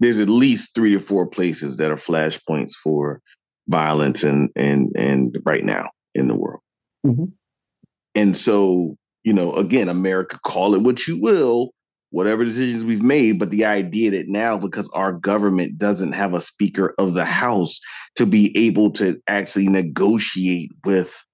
[0.00, 3.20] there's at least three to four places that are flashpoints for
[3.68, 6.60] violence and and and right now in the world.
[7.06, 7.26] Mm-hmm.
[8.16, 11.72] And so, you know, again, America, call it what you will,
[12.10, 16.40] whatever decisions we've made, but the idea that now because our government doesn't have a
[16.40, 17.80] speaker of the house
[18.16, 21.24] to be able to actually negotiate with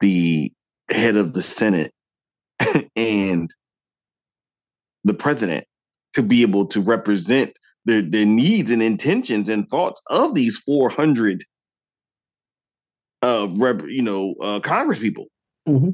[0.00, 0.52] the
[0.90, 1.92] head of the Senate
[2.96, 3.50] and
[5.04, 5.66] the president
[6.14, 7.52] to be able to represent
[7.84, 11.44] the, the needs and intentions and thoughts of these 400
[13.22, 15.26] uh rep, you know uh congress people
[15.68, 15.90] mm-hmm.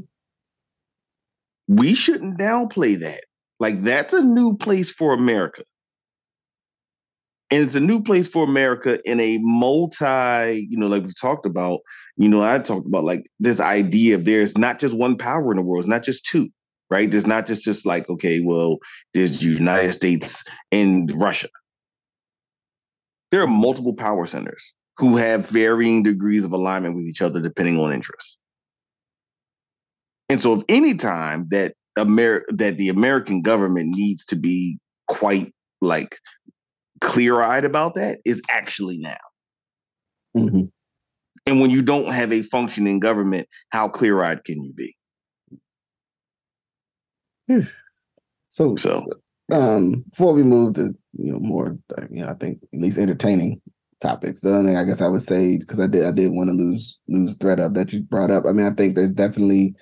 [1.70, 3.24] We shouldn't downplay that
[3.60, 5.62] like that's a new place for america
[7.50, 11.46] and it's a new place for america in a multi you know like we talked
[11.46, 11.80] about
[12.16, 15.56] you know i talked about like this idea of there's not just one power in
[15.56, 16.48] the world it's not just two
[16.90, 17.10] right?
[17.10, 18.78] There's not just just like, okay, well,
[19.14, 21.48] there's United States and Russia.
[23.30, 27.78] There are multiple power centers who have varying degrees of alignment with each other depending
[27.78, 28.38] on interests.
[30.30, 34.78] And so if any time that Amer- that the American government needs to be
[35.08, 36.16] quite like
[37.00, 39.16] clear eyed about that is actually now.
[40.36, 40.66] Mm-hmm.
[41.46, 44.96] And when you don't have a functioning government, how clear eyed can you be?
[48.50, 49.04] So, So
[49.52, 52.98] um, before we move to you know more, uh, you know, I think at least
[52.98, 53.60] entertaining
[54.00, 54.40] topics.
[54.40, 56.54] The other thing I guess I would say because I did I did want to
[56.54, 58.44] lose lose thread of that you brought up.
[58.46, 59.74] I mean, I think there's definitely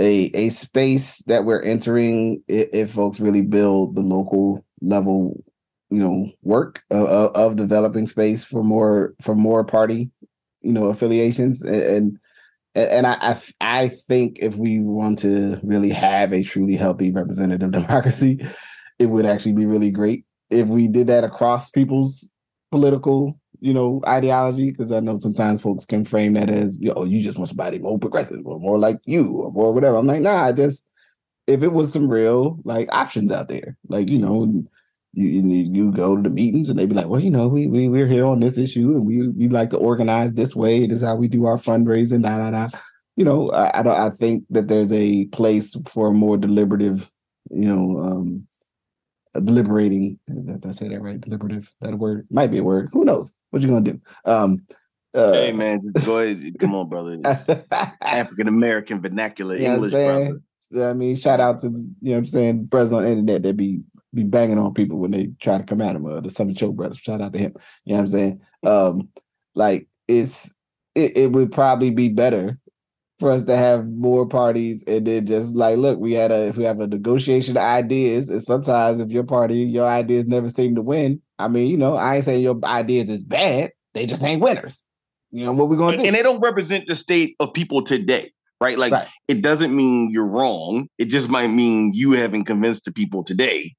[0.00, 5.44] a a space that we're entering if, folks really build the local level,
[5.90, 10.10] you know, work of, of developing space for more for more party,
[10.62, 12.18] you know, affiliations and.
[12.74, 18.46] and I I think if we want to really have a truly healthy representative democracy,
[19.00, 22.30] it would actually be really great if we did that across people's
[22.70, 24.70] political, you know, ideology.
[24.70, 27.78] Because I know sometimes folks can frame that as, you know, you just want somebody
[27.78, 29.96] more progressive or more like you or more whatever.
[29.96, 30.84] I'm like, nah, I just
[31.46, 34.64] if it was some real like options out there, like you know,
[35.12, 37.88] you you, go to the meetings and they'd be like, well, you know, we we
[37.88, 40.84] we're here on this issue and we we like to organize this way.
[40.84, 42.22] It is how we do our fundraising.
[42.22, 42.78] Da da da.
[43.16, 47.10] You know, I I, don't, I think that there's a place for a more deliberative,
[47.50, 48.46] you know, um,
[49.34, 50.18] deliberating.
[50.26, 51.20] Did I say that right?
[51.20, 51.72] Deliberative.
[51.80, 52.90] That word might be a word.
[52.92, 53.32] Who knows?
[53.50, 54.00] What you gonna do?
[54.24, 54.66] Um,
[55.14, 56.58] uh, hey man, just go ahead.
[56.58, 57.18] Come on, brother.
[58.00, 60.40] African American vernacular You know English, brother.
[60.78, 63.56] I mean, shout out to you know what I'm saying, brothers on the internet that
[63.56, 63.80] be
[64.14, 66.06] be banging on people when they try to come at him.
[66.06, 66.98] Uh, the Summit Show brothers.
[66.98, 67.54] Shout out to him.
[67.84, 68.40] You know what I'm saying?
[68.64, 69.08] Um,
[69.54, 70.52] like it's
[70.94, 72.58] it, it would probably be better
[73.20, 76.56] for us to have more parties and then just like look, we had a if
[76.56, 80.74] we have a negotiation of ideas, and sometimes if your party, your ideas never seem
[80.74, 81.20] to win.
[81.38, 84.84] I mean, you know, I ain't saying your ideas is bad, they just ain't winners.
[85.30, 86.02] You know what we're gonna do?
[86.04, 88.28] and they don't represent the state of people today,
[88.60, 88.76] right?
[88.78, 89.06] Like Right.
[89.28, 90.88] it doesn't mean you're wrong.
[90.98, 93.74] It just might mean you haven't convinced the people today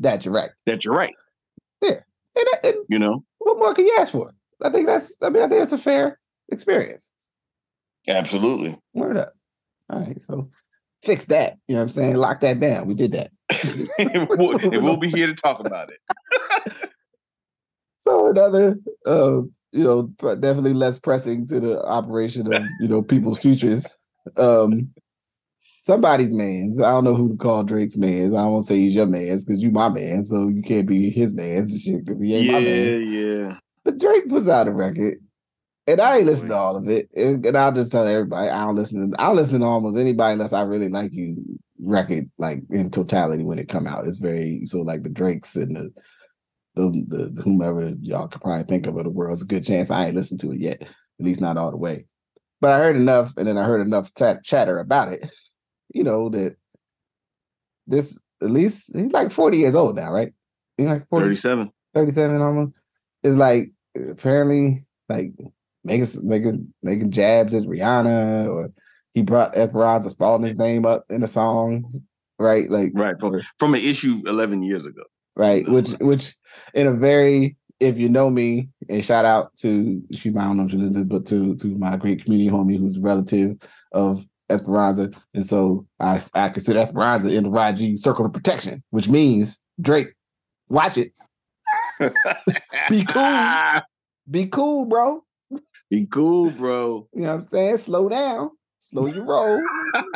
[0.00, 0.50] That you're right.
[0.66, 1.14] that you're right.
[1.82, 2.02] And,
[2.64, 4.32] and You know, what more can you ask for?
[4.62, 6.18] I think that's I mean, I think that's a fair
[6.50, 7.12] experience.
[8.08, 8.78] Absolutely.
[8.94, 9.34] Word up.
[9.90, 10.50] All right, so
[11.02, 11.58] fix that.
[11.66, 12.16] You know what I'm saying?
[12.16, 12.86] Lock that down.
[12.86, 13.30] We did that.
[13.98, 15.98] and, we'll, and we'll be here to talk about it.
[18.00, 18.76] So another,
[19.06, 19.42] uh,
[19.72, 20.02] you know,
[20.36, 23.86] definitely less pressing to the operation of you know people's futures.
[24.36, 24.92] Um,
[25.82, 26.80] somebody's man's.
[26.80, 28.32] I don't know who to call Drake's man's.
[28.32, 31.34] I won't say he's your man's because you my man, so you can't be his
[31.34, 32.92] man's and shit because he ain't my man.
[32.92, 33.58] Yeah, yeah.
[33.84, 35.18] But Drake puts out a record,
[35.86, 37.08] and I ain't listen to all of it.
[37.16, 39.10] And, and I'll just tell everybody I don't listen.
[39.10, 41.36] To, I listen to almost anybody unless I really like you
[41.82, 44.06] record like in totality when it come out.
[44.06, 45.92] It's very so like the Drakes and the
[46.74, 49.34] the, the whomever y'all could probably think of in the world.
[49.34, 51.76] It's a good chance I ain't listened to it yet, at least not all the
[51.76, 52.06] way.
[52.60, 55.28] But I heard enough, and then I heard enough chat, chatter about it.
[55.92, 56.56] You know that
[57.86, 60.32] this at least he's like forty years old now, right?
[60.76, 61.72] He's like 40, 37.
[61.94, 62.72] 37 almost
[63.22, 65.32] is like apparently like
[65.84, 68.70] making making making jabs at Rihanna or
[69.14, 72.02] he brought Esperanza Spalding's name up in a song,
[72.38, 72.70] right?
[72.70, 73.16] Like Right.
[73.18, 75.02] From, from an issue 11 years ago.
[75.36, 76.34] right, which which
[76.74, 80.64] in a very if you know me, and shout out to she I don't know
[80.64, 83.56] if she listens, but to to my great community homie who's a relative
[83.92, 89.08] of Esperanza, and so I I consider Esperanza in the YG circle of protection, which
[89.08, 90.08] means Drake,
[90.68, 91.12] watch it,
[92.88, 93.80] Be cool.
[94.30, 95.24] be cool, bro.
[95.90, 97.08] Be cool, bro.
[97.12, 97.78] You know what I'm saying?
[97.78, 99.60] Slow down, slow your roll.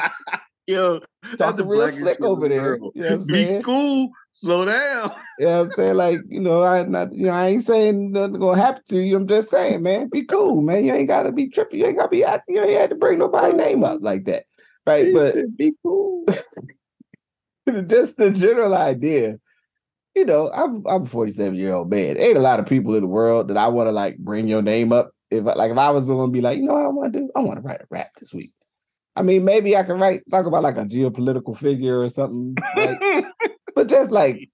[0.67, 1.01] Yo,
[1.37, 2.75] Talk the real slick over the there.
[2.77, 3.63] You know what I'm Be saying?
[3.65, 4.11] cool.
[4.33, 5.13] Slow down.
[5.39, 5.95] You know what I'm saying?
[5.97, 9.17] Like, you know, I not you know, I ain't saying nothing gonna happen to you.
[9.17, 10.85] I'm just saying, man, be cool, man.
[10.85, 11.75] You ain't gotta be trippy.
[11.75, 14.45] You ain't gotta be act- you ain't had to bring nobody's name up like that.
[14.87, 15.07] Right.
[15.07, 16.25] He But said, be cool.
[17.87, 19.39] just the general idea.
[20.15, 22.17] You know, I'm I'm a 47 year old man.
[22.17, 24.63] Ain't a lot of people in the world that I want to like bring your
[24.63, 25.11] name up.
[25.31, 27.21] If like if I was going to be like, you know what I want to
[27.21, 27.31] do?
[27.35, 28.53] I want to write a rap this week.
[29.17, 33.25] I mean, maybe I can write talk about like a geopolitical figure or something, right?
[33.75, 34.51] but just like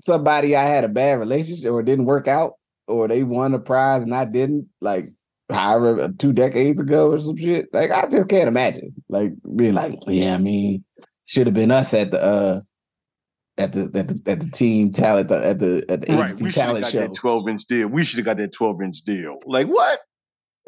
[0.00, 2.54] somebody I had a bad relationship or didn't work out,
[2.86, 5.12] or they won a prize and I didn't, like
[5.50, 7.68] however two decades ago or some shit.
[7.72, 10.84] Like I just can't imagine like being like, yeah, I mean,
[11.24, 12.60] should have been us at the uh
[13.58, 16.26] at the at the at the team talent at the at the right.
[16.26, 17.00] agency We talent got show.
[17.00, 17.88] that 12 inch deal.
[17.88, 19.36] We should have got that 12 inch deal.
[19.46, 20.00] Like, what?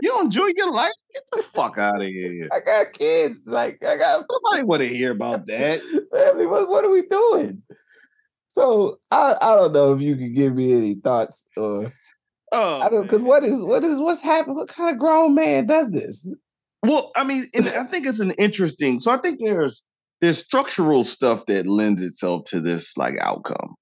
[0.02, 0.92] You don't enjoy your life?
[1.12, 2.48] Get the fuck out of here.
[2.52, 5.80] I got kids, like I got Nobody want to hear about that.
[6.12, 6.46] family.
[6.46, 7.62] What what are we doing?
[8.50, 11.92] So I I don't know if you can give me any thoughts or
[12.52, 14.56] Oh, I don't because what is what is what's happening?
[14.56, 16.28] What kind of grown man does this?
[16.84, 19.00] Well, I mean, and I think it's an interesting.
[19.00, 19.82] So I think there's
[20.20, 23.74] there's structural stuff that lends itself to this like outcome.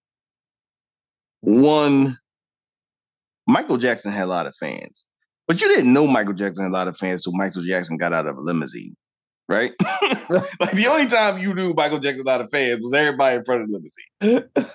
[1.41, 2.17] one,
[3.47, 5.07] Michael Jackson had a lot of fans,
[5.53, 8.15] but you didn't know Michael Jackson had a lot of fans until Michael Jackson got
[8.15, 8.97] out of a limousine,
[9.51, 9.73] right?
[10.31, 13.37] like the only time you knew Michael Jackson had a lot of fans was everybody
[13.37, 13.91] in front of the
[14.23, 14.71] limousine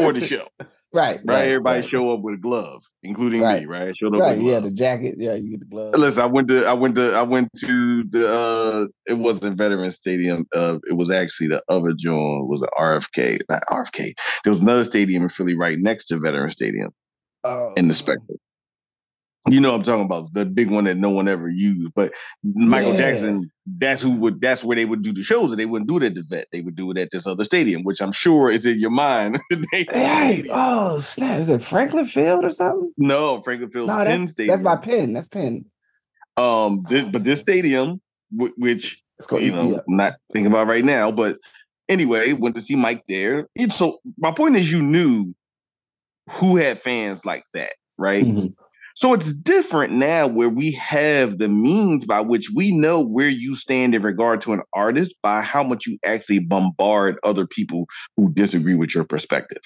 [0.00, 0.48] or the show.
[0.92, 1.46] Right, right.
[1.46, 1.88] Everybody right.
[1.88, 3.60] show up with a glove, including right.
[3.60, 3.66] me.
[3.66, 4.22] Right, showed up.
[4.22, 5.14] Right, yeah, the jacket.
[5.18, 5.94] Yeah, you get the glove.
[5.94, 8.28] Listen, I went to, I went to, I went to the.
[8.28, 10.48] uh It wasn't Veterans Stadium.
[10.52, 12.48] Uh It was actually the other joint.
[12.48, 13.38] Was it RFK?
[13.48, 14.14] Not RFK.
[14.42, 16.90] There was another stadium in Philly right next to Veterans Stadium.
[17.44, 17.72] Oh.
[17.76, 18.38] In the Spectrum.
[19.48, 21.92] You know I'm talking about the big one that no one ever used.
[21.94, 22.12] But
[22.44, 22.98] Michael yeah.
[22.98, 25.96] Jackson, that's who would that's where they would do the shows, and they wouldn't do
[25.96, 26.46] it at the vet.
[26.52, 29.40] They would do it at this other stadium, which I'm sure is in your mind.
[29.72, 31.40] hey, oh snap!
[31.40, 32.92] Is it Franklin Field or something?
[32.98, 33.88] No, Franklin Field.
[33.88, 34.62] No, that's, Stadium.
[34.62, 35.14] that's my Penn.
[35.14, 35.64] That's Penn.
[36.36, 41.38] Um, this, but this stadium, which you know, I'm not thinking about right now, but
[41.88, 43.48] anyway, went to see Mike there.
[43.56, 45.34] And so my point is, you knew
[46.30, 48.24] who had fans like that, right?
[48.24, 48.46] Mm-hmm.
[49.00, 53.56] So it's different now where we have the means by which we know where you
[53.56, 57.86] stand in regard to an artist by how much you actually bombard other people
[58.18, 59.62] who disagree with your perspective.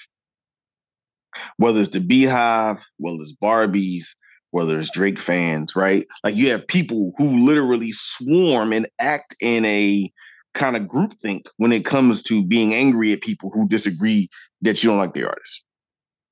[1.57, 4.05] Whether it's the BeyHive, whether it's Barbies,
[4.51, 6.07] whether it's Drake fans, right?
[6.23, 10.09] Like you have people who literally swarm and act in a
[10.53, 14.29] kind of groupthink when it comes to being angry at people who disagree
[14.61, 15.65] that you don't like the artist.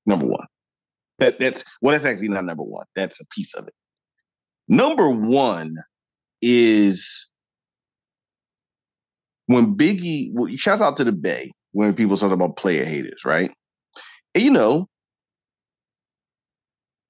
[0.06, 0.46] Number one.
[1.18, 2.86] That that's well, that's actually not number one.
[2.94, 3.74] That's a piece of it.
[4.68, 5.76] Number one
[6.42, 7.28] is
[9.46, 10.30] when Biggie.
[10.32, 13.50] Well, shouts out to the Bay when people talk about player haters, right?
[14.34, 14.88] And, you know,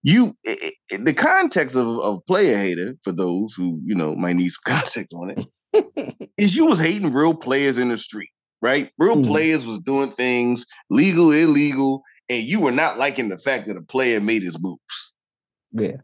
[0.04, 4.36] you it, it, the context of, of player hater for those who you know might
[4.36, 8.30] need some context on it is you was hating real players in the street,
[8.62, 8.92] right?
[8.98, 9.26] Real mm.
[9.26, 13.82] players was doing things legal, illegal, and you were not liking the fact that a
[13.82, 15.12] player made his moves.
[15.72, 15.96] Yeah.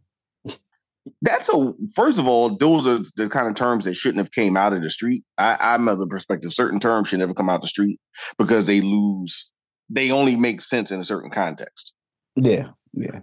[1.22, 4.56] That's a first of all, those are the kind of terms that shouldn't have came
[4.56, 5.24] out of the street.
[5.38, 7.98] I, I'm of the perspective certain terms should never come out the street
[8.38, 9.50] because they lose.
[9.88, 11.94] They only make sense in a certain context.
[12.36, 13.20] Yeah, yeah.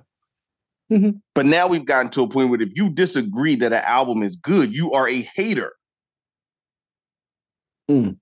[0.91, 1.11] Mm-hmm.
[1.35, 4.35] But now we've gotten to a point where if you disagree that an album is
[4.35, 5.73] good, you are a hater.
[7.89, 8.17] Mm.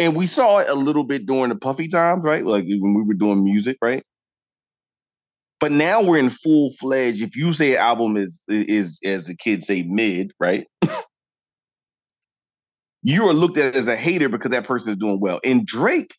[0.00, 2.42] And we saw it a little bit during the puffy times, right?
[2.42, 4.02] Like when we were doing music, right?
[5.60, 7.20] But now we're in full fledged.
[7.20, 10.66] If you say an album is is as the kids say mid, right?
[13.02, 15.38] you are looked at as a hater because that person is doing well.
[15.44, 16.14] And Drake,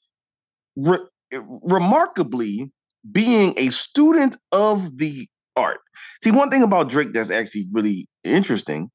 [0.75, 1.07] re-
[1.63, 2.71] remarkably,
[3.11, 5.79] being a student of the art.
[6.23, 8.91] See, one thing about Drake that's actually really interesting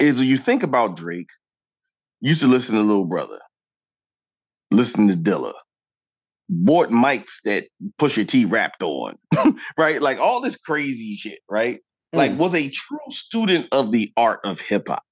[0.00, 1.28] is when you think about Drake,
[2.20, 3.38] used to listen to Little Brother
[4.76, 5.52] listening to Dilla,
[6.48, 7.64] bought mics that
[7.98, 9.16] Pusha T rapped on,
[9.78, 10.00] right?
[10.00, 11.80] Like all this crazy shit, right?
[12.14, 12.18] Mm.
[12.18, 15.04] Like was a true student of the art of hip hop,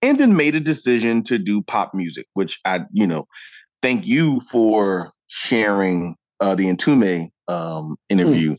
[0.00, 3.26] and then made a decision to do pop music, which I, you know,
[3.82, 8.52] thank you for sharing uh, the Entombed um, interview.
[8.52, 8.58] Mm.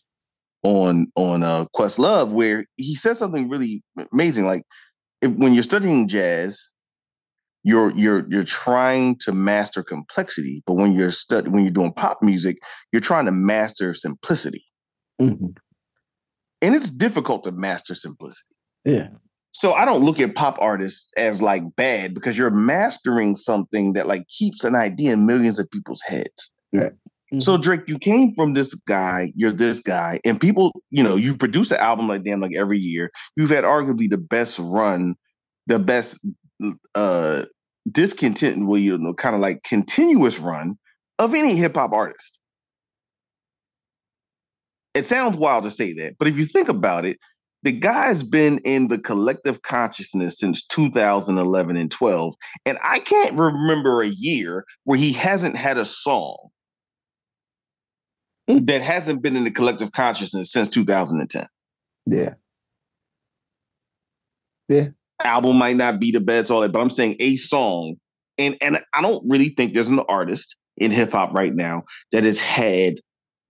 [0.65, 3.83] On on uh, Questlove, where he says something really
[4.13, 4.45] amazing.
[4.45, 4.63] Like
[5.21, 6.69] if, when you're studying jazz,
[7.63, 12.19] you're you're you're trying to master complexity, but when you're stud- when you're doing pop
[12.21, 12.57] music,
[12.91, 14.65] you're trying to master simplicity.
[15.21, 15.47] Mm-hmm.
[16.61, 18.55] And it's difficult to master simplicity.
[18.85, 19.07] Yeah.
[19.51, 24.07] So I don't look at pop artists as like bad because you're mastering something that
[24.07, 26.51] like keeps an idea in millions of people's heads.
[26.71, 26.89] Yeah.
[27.33, 27.39] Mm-hmm.
[27.39, 31.39] So Drake, you came from this guy, you're this guy, and people, you know, you've
[31.39, 33.11] produced an album like damn like every year.
[33.35, 35.15] You've had arguably the best run,
[35.67, 36.19] the best
[36.95, 37.43] uh
[37.91, 40.77] discontent well you know kind of like continuous run
[41.19, 42.39] of any hip hop artist.
[44.95, 47.17] It sounds wild to say that but if you think about it
[47.63, 52.35] the guy's been in the collective consciousness since 2011 and 12
[52.65, 56.49] and i can't remember a year where he hasn't had a song
[58.47, 58.63] hmm.
[58.65, 61.47] that hasn't been in the collective consciousness since 2010
[62.05, 62.33] yeah.
[64.69, 64.89] Yeah
[65.23, 67.95] album might not be the best, all that, but I'm saying a song.
[68.37, 72.23] And and I don't really think there's an artist in hip hop right now that
[72.23, 72.95] has had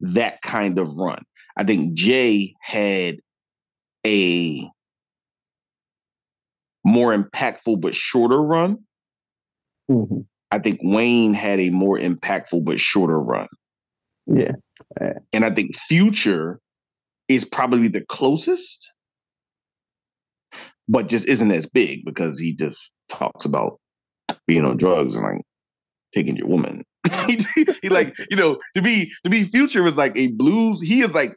[0.01, 1.23] that kind of run.
[1.55, 3.17] I think Jay had
[4.05, 4.69] a
[6.83, 8.79] more impactful but shorter run.
[9.89, 10.21] Mm-hmm.
[10.51, 13.47] I think Wayne had a more impactful but shorter run.
[14.27, 14.53] Yeah.
[15.31, 16.59] And I think Future
[17.27, 18.91] is probably the closest
[20.87, 23.79] but just isn't as big because he just talks about
[24.47, 25.41] being on drugs and like
[26.13, 26.83] taking your woman
[27.27, 27.37] he,
[27.81, 30.81] he like you know to be to be Future is like a blues.
[30.81, 31.35] He is like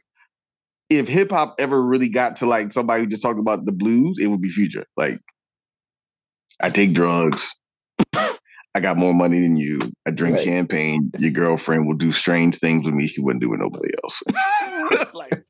[0.89, 4.17] if hip hop ever really got to like somebody who just talked about the blues,
[4.21, 4.85] it would be Future.
[4.95, 5.19] Like
[6.61, 7.53] I take drugs.
[8.13, 9.79] I got more money than you.
[10.05, 10.45] I drink right.
[10.45, 11.11] champagne.
[11.17, 14.23] Your girlfriend will do strange things with me she wouldn't do with nobody else.
[15.13, 15.43] like,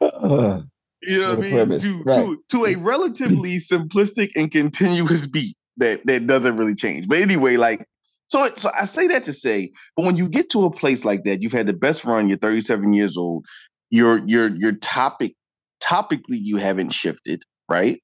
[0.00, 0.60] uh,
[1.06, 1.78] you know what I mean?
[1.78, 2.14] To, right.
[2.16, 7.08] to, to a relatively simplistic and continuous beat that that doesn't really change.
[7.08, 7.86] But anyway, like
[8.28, 11.24] so so I say that to say, but when you get to a place like
[11.24, 13.44] that, you've had the best run, you're 37 years old,
[13.90, 15.34] your your your topic
[15.82, 18.00] topically you haven't shifted, right?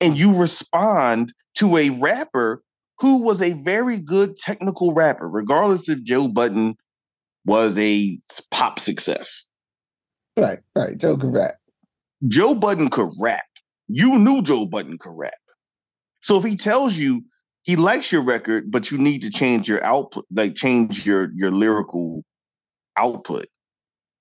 [0.00, 2.62] And you respond to a rapper
[2.98, 6.76] who was a very good technical rapper, regardless if Joe Budden
[7.44, 8.18] was a
[8.50, 9.46] pop success.
[10.36, 10.96] Right, right.
[10.96, 11.56] Joe could rap.
[12.28, 13.44] Joe Budden could rap.
[13.88, 15.34] You knew Joe Budden could rap.
[16.20, 17.22] So if he tells you
[17.64, 21.50] he likes your record, but you need to change your output, like change your your
[21.50, 22.24] lyrical
[22.96, 23.46] output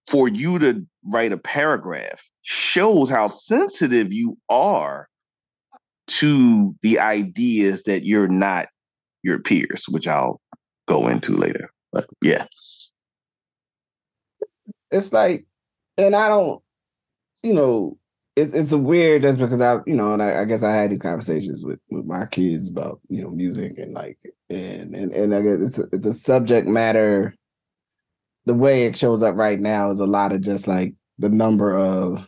[0.10, 5.08] for you to write a paragraph, shows how sensitive you are
[6.08, 8.68] to the ideas that you're not
[9.24, 10.42] your peers, which I'll
[10.88, 11.70] go into later.
[11.94, 12.46] But yeah.
[14.92, 15.46] It's like
[15.98, 16.62] and I don't,
[17.44, 17.98] you know,
[18.36, 21.00] it's it's weird just because I, you know, and I, I, guess I had these
[21.00, 24.20] conversations with with my kids about you know music and like
[24.50, 27.36] and and and I guess it's a, it's a subject matter.
[28.46, 31.78] The way it shows up right now is a lot of just like the number
[31.78, 32.28] of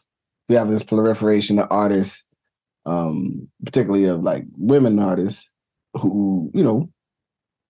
[0.50, 2.26] we have this proliferation of artists,
[2.86, 5.48] um, particularly of like women artists
[5.94, 6.90] who you know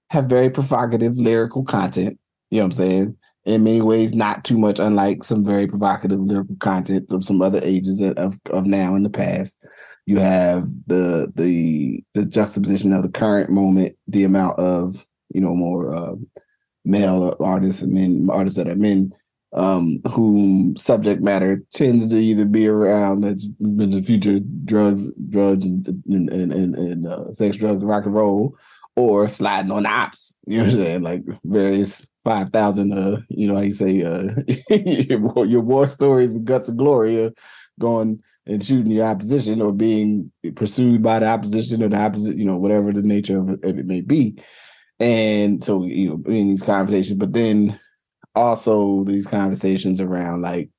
[0.10, 2.20] have very provocative lyrical content.
[2.50, 3.18] You know what I'm saying?
[3.46, 7.60] In many ways not too much unlike some very provocative lyrical content of some other
[7.64, 9.58] ages of, of now in the past.
[10.06, 15.56] You have the the the juxtaposition of the current moment the amount of you know
[15.56, 16.16] more uh,
[16.84, 19.14] male artists and men artists that are men
[19.54, 25.64] um whom subject matter tends to either be around that's in the future drugs drugs
[25.64, 28.58] and and and, and uh, sex drugs rock and roll
[28.96, 30.36] or sliding on ops.
[30.46, 31.02] You know what i'm saying?
[31.02, 32.94] Like various five thousand.
[32.94, 34.30] Uh, you know how you say uh,
[34.70, 37.30] your, your war stories, guts of glory, uh,
[37.80, 42.44] going and shooting your opposition or being pursued by the opposition or the opposite, you
[42.44, 44.38] know, whatever the nature of it, of it may be.
[45.00, 47.80] And so you know, in these conversations, but then
[48.36, 50.70] also these conversations around like,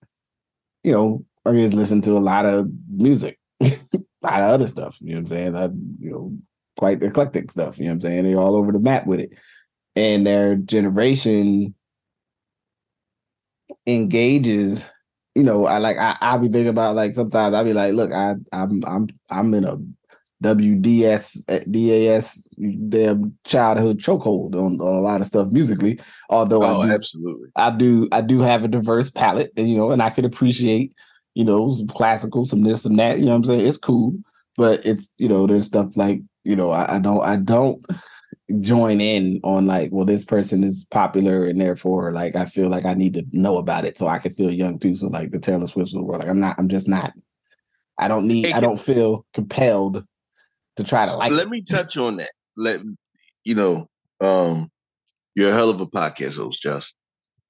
[0.83, 3.67] you know, or is listen to a lot of music, a
[4.23, 4.99] lot of other stuff.
[5.01, 5.57] You know what I'm saying?
[5.57, 5.65] I,
[6.01, 6.37] you know,
[6.77, 7.79] quite eclectic stuff.
[7.79, 8.25] You know what I'm saying?
[8.25, 9.35] They're all over the map with it
[9.97, 11.75] and their generation
[13.87, 14.85] engages
[15.35, 18.13] you know i like i i be thinking about like sometimes i be like look
[18.13, 19.77] i i'm i'm i'm in a
[20.43, 22.47] wds eh, das
[22.89, 27.49] damn childhood chokehold on, on a lot of stuff musically although oh, I do, absolutely.
[27.57, 30.93] I do i do have a diverse palette and you know and i can appreciate
[31.35, 33.67] you know some classical some this some that you know what i'm saying?
[33.67, 34.15] It's cool
[34.57, 37.85] but it's you know there's stuff like you know I, I don't i don't
[38.61, 42.85] join in on like, well, this person is popular and therefore like I feel like
[42.85, 44.97] I need to know about it so I can feel young too.
[44.97, 47.13] So like the Taylor Swift of the world, like I'm not, I'm just not.
[47.99, 48.53] I don't need.
[48.53, 50.05] I don't feel compelled
[50.77, 51.31] to try to like.
[51.31, 51.51] Let it.
[51.51, 52.33] me touch on that.
[52.57, 52.81] Let
[53.45, 53.89] you know.
[54.21, 54.71] Um,
[55.37, 56.95] you're a hell of a podcast host, Just.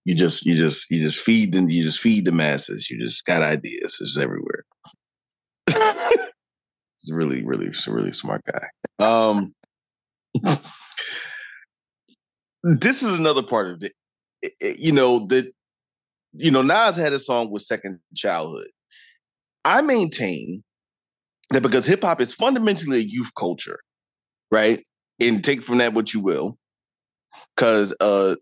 [0.07, 1.71] You just, you just, you just feed them.
[1.71, 2.91] You just feed the masses.
[2.91, 3.97] You just got ideas.
[4.03, 4.65] It's everywhere.
[7.05, 8.67] It's really, really, really smart guy.
[8.99, 9.55] Um,
[12.65, 13.93] this is another part of it.
[14.79, 15.53] You know that
[16.33, 18.69] you know Nas had a song with Second Childhood.
[19.65, 20.63] I maintain
[21.51, 23.79] that because hip hop is fundamentally a youth culture,
[24.51, 24.83] right?
[25.21, 26.59] And take from that what you will,
[27.55, 28.37] because uh, a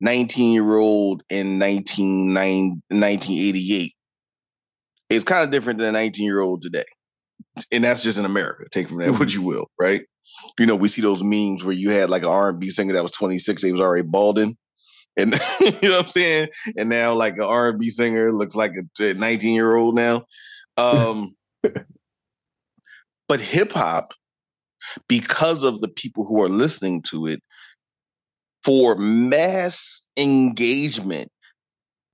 [0.00, 3.92] 19 year old in 19, 1988
[5.10, 6.84] is kind of different than a 19 year old today.
[7.72, 8.64] And that's just in America.
[8.70, 9.40] Take from that what mm-hmm.
[9.40, 10.02] you will, right?
[10.58, 13.12] You know, we see those memes where you had like an R&B singer that was
[13.12, 14.56] 26, they was already balding.
[15.18, 16.48] And you know what I'm saying?
[16.76, 20.24] And now like an R&B singer looks like a 19 year old now.
[20.76, 21.34] Um,
[23.28, 24.14] but hip hop,
[25.08, 27.42] because of the people who are listening to it,
[28.64, 31.30] for mass engagement,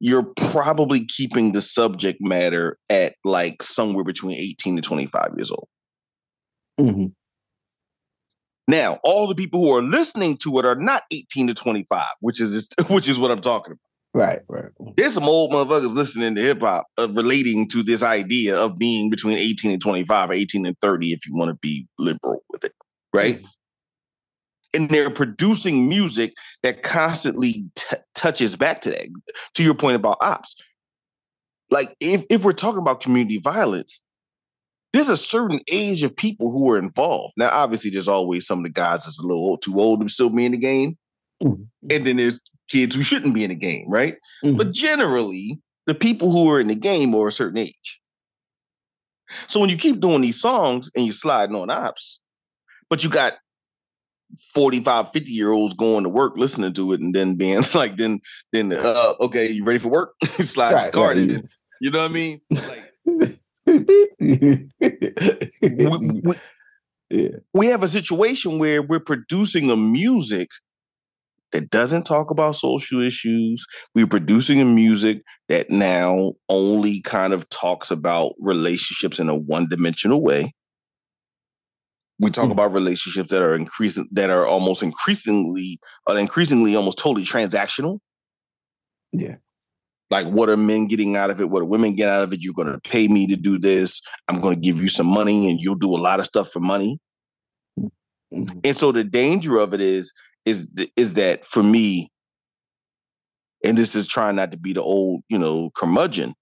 [0.00, 5.68] you're probably keeping the subject matter at like somewhere between 18 to 25 years old.
[6.80, 7.06] Mm-hmm.
[8.66, 12.40] Now, all the people who are listening to it are not 18 to 25, which
[12.40, 13.78] is which is what I'm talking about.
[14.14, 14.70] Right, right.
[14.96, 19.10] There's some old motherfuckers listening to hip hop uh, relating to this idea of being
[19.10, 22.64] between 18 and 25 or 18 and 30 if you want to be liberal with
[22.64, 22.72] it,
[23.12, 23.38] right?
[23.38, 23.46] Mm-hmm.
[24.74, 29.08] And they're producing music that constantly t- touches back to that.
[29.54, 30.54] To your point about ops,
[31.70, 34.00] like if if we're talking about community violence,
[34.94, 37.34] there's a certain age of people who are involved.
[37.36, 40.30] Now, obviously, there's always some of the guys that's a little too old to still
[40.30, 40.96] be in the game,
[41.42, 41.62] mm-hmm.
[41.90, 44.16] and then there's kids who shouldn't be in the game, right?
[44.44, 44.56] Mm-hmm.
[44.56, 48.00] But generally, the people who are in the game are a certain age.
[49.48, 52.20] So when you keep doing these songs and you're sliding on ops,
[52.88, 53.34] but you got
[54.54, 58.20] 45, 50 year olds going to work listening to it and then being like, then,
[58.52, 60.14] then, uh, okay, you ready for work?
[60.24, 61.30] Slide right, your card right.
[61.30, 61.48] in.
[61.80, 62.40] You know what I mean?
[62.50, 62.94] Like,
[63.74, 64.70] we,
[66.22, 66.34] we,
[67.10, 67.28] yeah.
[67.52, 70.48] we have a situation where we're producing a music
[71.52, 73.64] that doesn't talk about social issues.
[73.94, 80.20] We're producing a music that now only kind of talks about relationships in a one-dimensional
[80.20, 80.52] way.
[82.18, 82.52] We talk mm-hmm.
[82.52, 87.98] about relationships that are increasing that are almost increasingly uh, increasingly almost totally transactional.
[89.12, 89.36] Yeah.
[90.14, 91.50] Like what are men getting out of it?
[91.50, 92.40] What are women get out of it?
[92.40, 94.00] You're gonna pay me to do this.
[94.28, 97.00] I'm gonna give you some money and you'll do a lot of stuff for money.
[98.32, 98.60] Mm-hmm.
[98.62, 100.12] And so the danger of it is
[100.44, 102.12] is is that for me,
[103.64, 106.32] and this is trying not to be the old, you know, curmudgeon.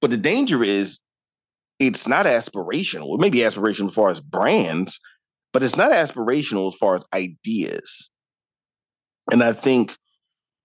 [0.00, 1.00] But the danger is
[1.80, 3.16] it's not aspirational.
[3.16, 5.00] It may be aspirational as far as brands,
[5.52, 8.12] but it's not aspirational as far as ideas.
[9.32, 9.96] And I think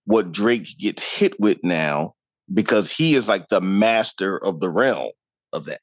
[0.06, 2.14] what Drake gets hit with now,
[2.54, 5.12] because he is like the master of the realm
[5.54, 5.82] of that.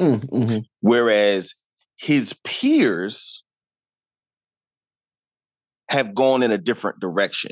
[0.00, 0.58] Mm, mm-hmm.
[0.80, 1.54] Whereas
[1.96, 3.42] his peers
[5.90, 7.50] have gone in a different direction.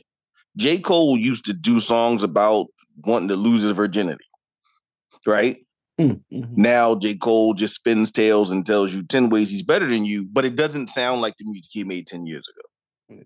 [0.57, 0.79] J.
[0.79, 2.67] Cole used to do songs about
[3.05, 4.25] wanting to lose his virginity,
[5.27, 5.59] right?
[6.01, 6.61] Mm, mm-hmm.
[6.61, 7.17] Now J.
[7.17, 10.57] Cole just spins tales and tells you 10 ways he's better than you, but it
[10.57, 13.23] doesn't sound like the music he made 10 years ago.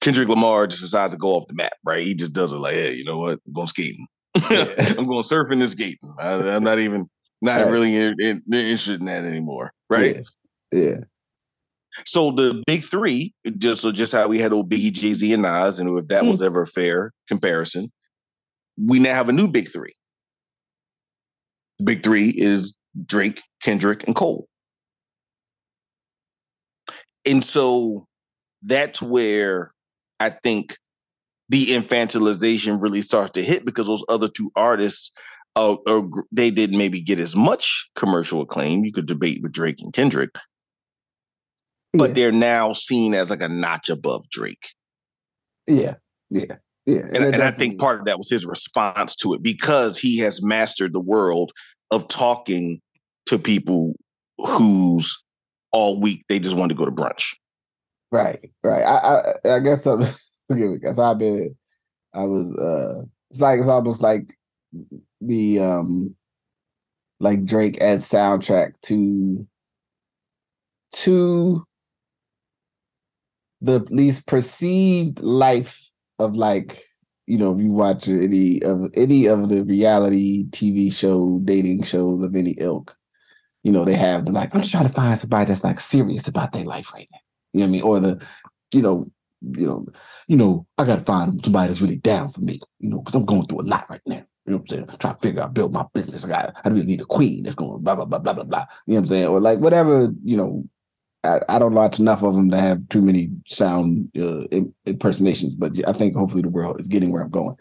[0.00, 2.04] Kendrick Lamar just decides to go off the map, right?
[2.04, 3.40] He just does it like, hey, you know what?
[3.46, 4.06] I'm going skating.
[4.50, 4.66] Yeah.
[4.96, 6.14] I'm going surfing and skating.
[6.18, 7.08] I, am not even,
[7.42, 7.70] not right.
[7.70, 10.20] really in, in, interested in that anymore, right?
[10.70, 10.80] Yeah.
[10.80, 10.96] yeah.
[12.04, 15.42] So the big three, just so just how we had old Biggie, Jay Z, and
[15.42, 16.30] Nas, and if that mm.
[16.30, 17.90] was ever a fair comparison,
[18.76, 19.94] we now have a new big three.
[21.78, 22.76] The big three is
[23.06, 24.46] Drake, Kendrick, and Cole.
[27.26, 28.06] And so
[28.62, 29.72] that's where
[30.20, 30.76] I think
[31.48, 35.10] the infantilization really starts to hit because those other two artists,
[35.56, 38.84] uh, uh, they didn't maybe get as much commercial acclaim.
[38.84, 40.30] You could debate with Drake and Kendrick,
[41.92, 42.14] but yeah.
[42.14, 44.68] they're now seen as like a notch above Drake.
[45.66, 45.94] Yeah,
[46.30, 46.56] yeah,
[46.86, 47.00] yeah.
[47.06, 50.18] And, and, and I think part of that was his response to it because he
[50.18, 51.52] has mastered the world
[51.90, 52.80] of talking
[53.26, 53.94] to people
[54.38, 55.16] who's
[55.72, 57.34] all week they just want to go to brunch.
[58.10, 58.82] Right, right.
[58.84, 60.02] I I, I guess I'm
[60.48, 61.54] forgive me because I've been
[62.14, 64.34] I was uh it's like it's almost like
[65.20, 66.16] the um
[67.20, 69.46] like Drake as soundtrack to
[70.92, 71.64] to
[73.60, 76.84] the least perceived life of like
[77.26, 82.22] you know if you watch any of any of the reality TV show dating shows
[82.22, 82.96] of any ilk,
[83.64, 86.28] you know they have the like I'm just trying to find somebody that's like serious
[86.28, 87.18] about their life right now.
[87.52, 87.82] You know what I mean?
[87.82, 88.26] Or the
[88.72, 89.86] you know you know
[90.26, 92.60] you know I got to find somebody that's really down for me.
[92.78, 94.24] You know because I'm going through a lot right now.
[94.46, 94.98] You know what I'm saying?
[94.98, 96.24] Try to figure out, build my business.
[96.24, 98.66] I got, I really need a queen that's going blah blah blah blah blah blah.
[98.86, 99.26] You know what I'm saying?
[99.26, 100.64] Or like whatever you know
[101.24, 104.44] I, I, don't watch enough of them to have too many sound uh,
[104.86, 107.56] impersonations, but I think hopefully the world is getting where I'm going.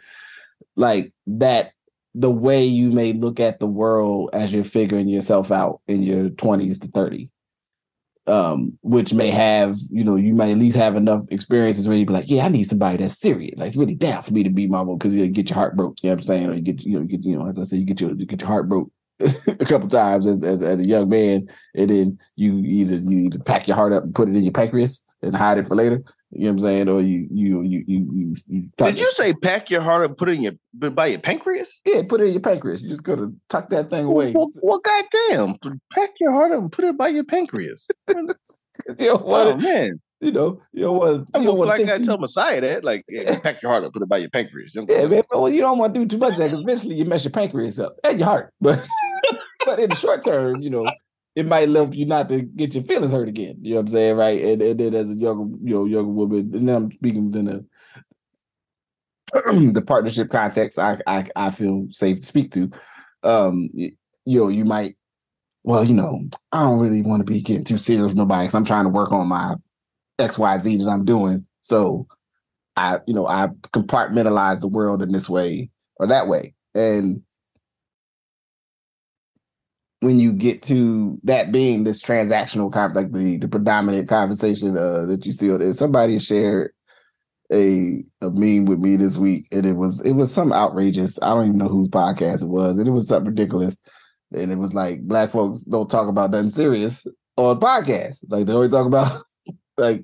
[0.76, 1.72] Like that,
[2.14, 6.30] the way you may look at the world as you're figuring yourself out in your
[6.30, 7.30] 20s to 30,
[8.28, 12.06] um, which may have, you know, you might at least have enough experiences where you
[12.06, 14.68] be like, yeah, I need somebody that's serious, like really down for me to be
[14.68, 16.04] my mom because you get your heart broke.
[16.04, 16.50] You know what I'm saying?
[16.50, 18.12] Or you get, you know, you get, you know, as I say, you get your
[18.12, 21.90] you get your heart broke a couple times as, as, as a young man, and
[21.90, 25.04] then you either you either pack your heart up and put it in your pancreas
[25.22, 26.04] and hide it for later.
[26.32, 26.90] You know what I'm saying?
[26.90, 28.70] Or you you you you you.
[28.78, 31.82] Did you say pack your heart up, put it in your by your pancreas?
[31.86, 32.82] Yeah, put it in your pancreas.
[32.82, 34.34] You just gotta tuck that thing away.
[34.36, 35.56] Well, well goddamn,
[35.94, 37.88] pack your heart up and put it by your pancreas.
[38.10, 38.26] you
[39.00, 39.48] know what?
[39.48, 40.02] Oh man.
[40.20, 41.30] You know, you don't want.
[41.36, 44.02] You don't want like I tell Messiah that, like, yeah, pack your heart up, put
[44.02, 44.74] it by your pancreas.
[44.74, 45.22] You yeah, man.
[45.32, 47.32] Well, you don't want to do too much of that because eventually you mess your
[47.32, 48.54] pancreas up and your heart.
[48.62, 48.86] But
[49.66, 50.88] but in the short term, you know,
[51.38, 53.60] it might help you not to get your feelings hurt again.
[53.62, 54.44] You know what I'm saying, right?
[54.44, 57.46] And, and then as a young, you know, younger woman, and then I'm speaking within
[57.46, 57.64] the
[59.74, 62.72] the partnership context, I, I I feel safe to speak to.
[63.22, 63.92] Um, you
[64.26, 64.96] know, you might
[65.64, 66.22] well, you know,
[66.52, 69.12] I don't really want to be getting too serious nobody because I'm trying to work
[69.12, 69.58] on my
[70.18, 71.46] XYZ that I'm doing.
[71.62, 72.08] So
[72.76, 76.56] I, you know, I compartmentalize the world in this way or that way.
[76.74, 77.22] And
[80.02, 85.06] when you get to that being this transactional kind like the the predominant conversation uh,
[85.06, 86.72] that you see there, somebody shared
[87.52, 91.20] a a meme with me this week, and it was it was some outrageous.
[91.22, 93.78] I don't even know whose podcast it was, and it was something ridiculous.
[94.34, 98.26] And it was like black folks don't talk about nothing serious on podcasts.
[98.28, 99.24] Like they only talk about
[99.78, 100.04] like,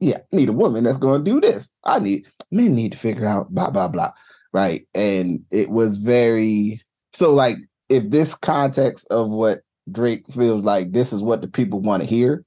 [0.00, 1.70] yeah, need a woman that's going to do this.
[1.84, 4.12] I need men need to figure out blah blah blah,
[4.52, 4.86] right?
[4.94, 7.56] And it was very so like
[7.88, 9.58] if this context of what
[9.90, 12.44] Drake feels like this is what the people want to hear,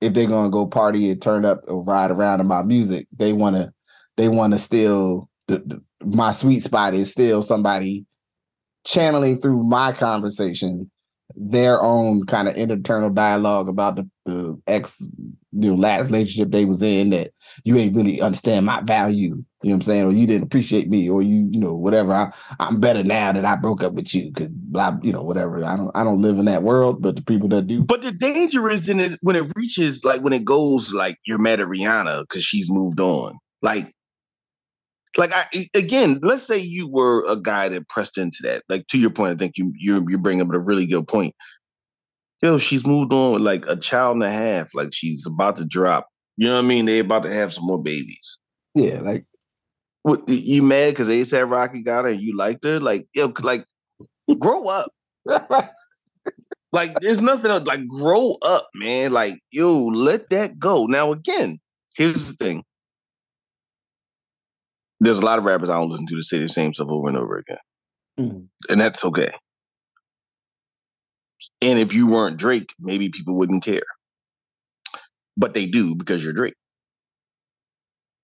[0.00, 3.32] if they're gonna go party and turn up or ride around to my music, they
[3.32, 3.72] wanna
[4.16, 8.06] they wanna still the, the, my sweet spot is still somebody
[8.84, 10.90] channeling through my conversation
[11.34, 15.08] their own kind of internal dialogue about the, the ex
[15.52, 17.32] you know last relationship they was in that
[17.64, 20.88] you ain't really understand my value you know what i'm saying or you didn't appreciate
[20.88, 24.14] me or you you know whatever I, i'm better now that i broke up with
[24.14, 27.16] you because blah you know whatever i don't i don't live in that world but
[27.16, 27.82] the people that do.
[27.82, 31.38] But the danger is in it when it reaches like when it goes like you're
[31.38, 33.34] mad at rihanna because she's moved on.
[33.62, 33.92] Like
[35.16, 38.62] like I again, let's say you were a guy that pressed into that.
[38.68, 41.34] Like to your point, I think you you you bring up a really good point.
[42.42, 44.70] Yo, she's moved on with like a child and a half.
[44.74, 46.08] Like she's about to drop.
[46.36, 46.86] You know what I mean?
[46.86, 48.38] They about to have some more babies.
[48.74, 49.26] Yeah, like
[50.02, 52.80] what you mad because ASAP Rocky got her and you liked her?
[52.80, 53.64] Like, yo, like
[54.38, 54.92] grow up.
[56.72, 57.66] like there's nothing else.
[57.66, 59.12] Like grow up, man.
[59.12, 60.86] Like, yo, let that go.
[60.86, 61.58] Now again,
[61.96, 62.64] here's the thing
[65.00, 67.08] there's a lot of rappers I don't listen to to say the same stuff over
[67.08, 67.58] and over again.
[68.18, 68.46] Mm.
[68.68, 69.32] And that's okay.
[71.62, 73.82] And if you weren't Drake, maybe people wouldn't care.
[75.36, 76.54] But they do because you're Drake.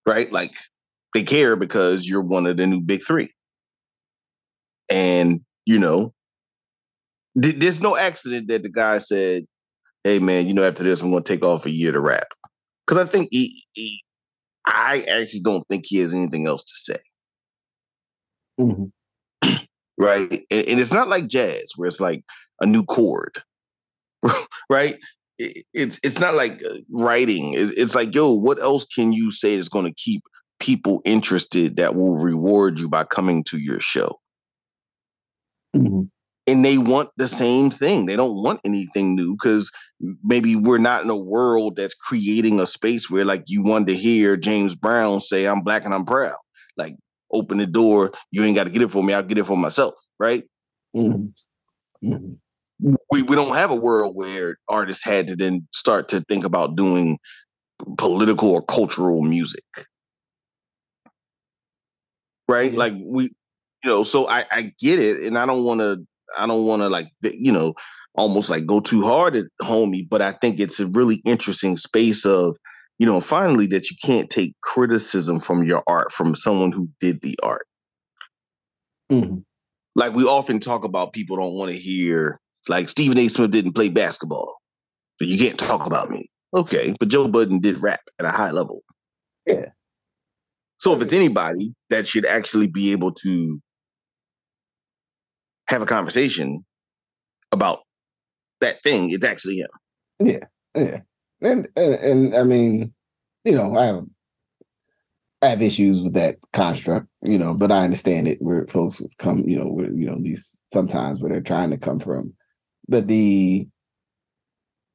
[0.06, 0.30] Right?
[0.30, 0.52] Like
[1.14, 3.32] they care because you're one of the new big three.
[4.90, 6.12] And, you know,
[7.40, 9.44] th- there's no accident that the guy said,
[10.04, 12.28] hey, man, you know, after this, I'm going to take off a year to rap.
[12.86, 14.00] Because I think he, he,
[14.66, 16.98] I actually don't think he has anything else to say.
[18.60, 19.54] Mm-hmm.
[19.98, 20.44] right?
[20.50, 22.24] And, and, it's not like jazz where it's like
[22.60, 23.36] a new chord,
[24.70, 24.98] right?
[25.38, 27.52] It, it's it's not like uh, writing.
[27.52, 30.22] It, it's like, yo, what else can you say is going to keep
[30.58, 34.10] people interested that will reward you by coming to your show?
[35.76, 36.02] Mm-hmm
[36.46, 38.06] and they want the same thing.
[38.06, 39.70] They don't want anything new because
[40.22, 43.94] maybe we're not in a world that's creating a space where like you want to
[43.94, 46.36] hear James Brown say, I'm black and I'm proud.
[46.76, 46.94] Like
[47.32, 48.12] open the door.
[48.30, 49.12] You ain't got to get it for me.
[49.12, 49.94] I'll get it for myself.
[50.20, 50.44] Right.
[50.94, 52.08] Mm-hmm.
[52.08, 52.94] Mm-hmm.
[53.10, 56.76] We, we don't have a world where artists had to then start to think about
[56.76, 57.18] doing
[57.98, 59.64] political or cultural music.
[62.48, 62.70] Right.
[62.70, 62.78] Yeah.
[62.78, 65.20] Like we, you know, so I, I get it.
[65.20, 66.06] And I don't want to
[66.38, 67.74] I don't want to like you know
[68.14, 72.24] almost like go too hard at homie, but I think it's a really interesting space
[72.24, 72.56] of
[72.98, 77.20] you know finally that you can't take criticism from your art from someone who did
[77.20, 77.66] the art.
[79.10, 79.38] Mm-hmm.
[79.94, 83.28] Like we often talk about, people don't want to hear like Stephen A.
[83.28, 84.56] Smith didn't play basketball,
[85.18, 86.28] so you can't talk about me.
[86.54, 88.82] Okay, but Joe Budden did rap at a high level.
[89.46, 89.66] Yeah.
[90.78, 93.60] So if it's anybody that should actually be able to
[95.68, 96.64] have a conversation
[97.52, 97.80] about
[98.60, 99.68] that thing, it's actually him.
[100.20, 100.44] Yeah,
[100.74, 101.00] yeah,
[101.42, 102.92] and and, and I mean,
[103.44, 104.04] you know, I have
[105.42, 109.44] I have issues with that construct, you know, but I understand it where folks come,
[109.46, 112.32] you know, where you know these sometimes where they're trying to come from,
[112.88, 113.68] but the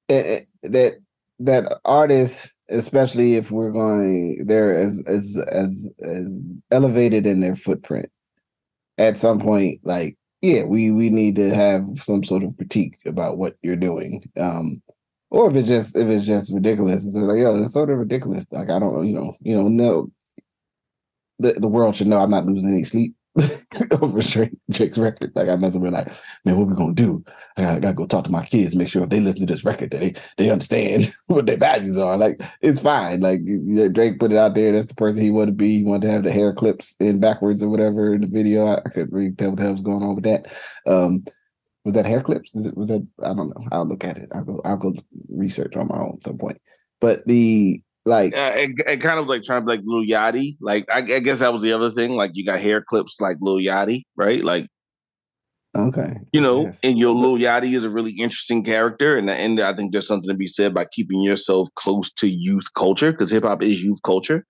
[0.10, 0.94] uh, that
[1.40, 6.30] that artists especially if we're going they're as as as as
[6.72, 8.10] elevated in their footprint
[8.98, 13.38] at some point like yeah, we we need to have some sort of critique about
[13.38, 14.24] what you're doing.
[14.38, 14.82] Um,
[15.30, 18.46] or if it's just if it's just ridiculous, it's like, yo, it's sort of ridiculous.
[18.52, 20.12] Like I don't, know, you know, you know, no,
[21.40, 23.16] the the world should know I'm not losing any sleep
[24.02, 24.20] over
[24.70, 25.32] Drake's record.
[25.36, 26.12] Like I must have been like,
[26.44, 27.24] man, what we gonna do?
[27.56, 29.64] I gotta, gotta, go talk to my kids, make sure if they listen to this
[29.64, 32.18] record that they they understand what their values are.
[32.18, 33.22] Like it's fine.
[33.22, 33.42] Like
[33.94, 34.74] Drake put it out there.
[34.74, 35.78] That's the person he wanted to be.
[35.78, 38.66] He wanted to have the hair clips in backwards or whatever in the video.
[38.66, 40.48] I, I couldn't really tell what the hell was going on with that.
[40.86, 41.24] Um,
[41.86, 42.52] was that hair clips?
[42.54, 43.68] Was that I don't know.
[43.72, 44.30] I'll look at it.
[44.36, 44.62] I'll go.
[44.66, 44.94] I'll go
[45.30, 46.62] research on my own some point.
[47.00, 50.58] But the like uh, it, it, kind of like trying to be like Lil Yachty.
[50.60, 52.16] Like I, I, guess that was the other thing.
[52.16, 54.44] Like you got hair clips like Lil Yachty, right?
[54.44, 54.68] Like
[55.78, 56.18] Okay.
[56.34, 56.80] You know, yes.
[56.84, 60.30] and your Lil Yachty is a really interesting character, and and I think there's something
[60.30, 64.02] to be said by keeping yourself close to youth culture because hip hop is youth
[64.04, 64.46] culture.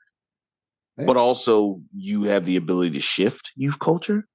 [0.98, 1.06] Yeah.
[1.06, 4.26] But also, you have the ability to shift youth culture.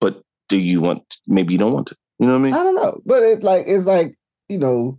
[0.00, 1.18] But do you want?
[1.26, 1.96] Maybe you don't want to.
[2.18, 2.54] You know what I mean?
[2.54, 4.14] I don't know, but it's like it's like
[4.48, 4.98] you know,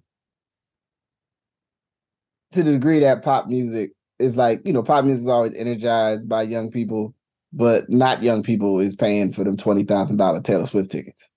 [2.55, 6.27] to the degree that pop music is like you know, pop music is always energized
[6.27, 7.13] by young people
[7.55, 11.31] but not young people is paying for them twenty thousand dollar Taylor Swift tickets.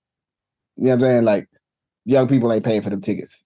[0.75, 1.23] You know what I'm saying?
[1.23, 1.47] Like
[2.05, 3.43] young people ain't paying for them tickets.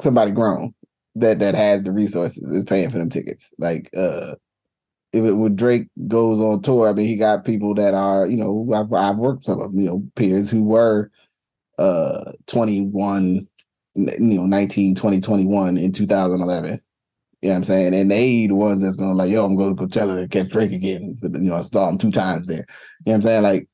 [0.00, 0.74] Somebody grown
[1.16, 3.52] that that has the resources is paying for them tickets.
[3.58, 4.34] Like uh
[5.12, 8.36] if it when Drake goes on tour, I mean he got people that are, you
[8.36, 11.10] know, I've, I've worked some of you know peers who were
[11.78, 13.46] uh 21
[13.94, 16.80] you know 19 20 21 in 2011
[17.42, 17.94] you know what I'm saying?
[17.94, 20.72] And they the ones that's gonna like, yo, I'm going to Coachella and catch Drake
[20.72, 21.18] again.
[21.22, 22.58] You know, I saw him two times there.
[22.58, 22.64] You
[23.06, 23.42] know what I'm saying?
[23.42, 23.68] Like,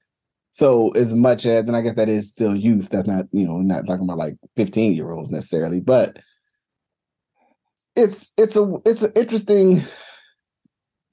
[0.53, 2.91] so as much as, and I guess that is still youth.
[2.91, 6.19] That's not, you know, not talking about like 15 year olds necessarily, but
[7.97, 9.83] it's it's a it's an interesting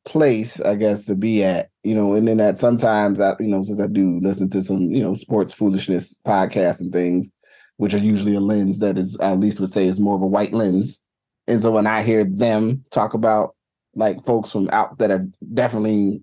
[0.05, 3.63] place, I guess, to be at, you know, and then that sometimes I, you know,
[3.63, 7.31] since I do listen to some, you know, sports foolishness podcasts and things,
[7.77, 10.21] which are usually a lens that is, I at least would say is more of
[10.21, 11.03] a white lens
[11.47, 13.55] and so when I hear them talk about
[13.95, 16.21] like folks from out that are definitely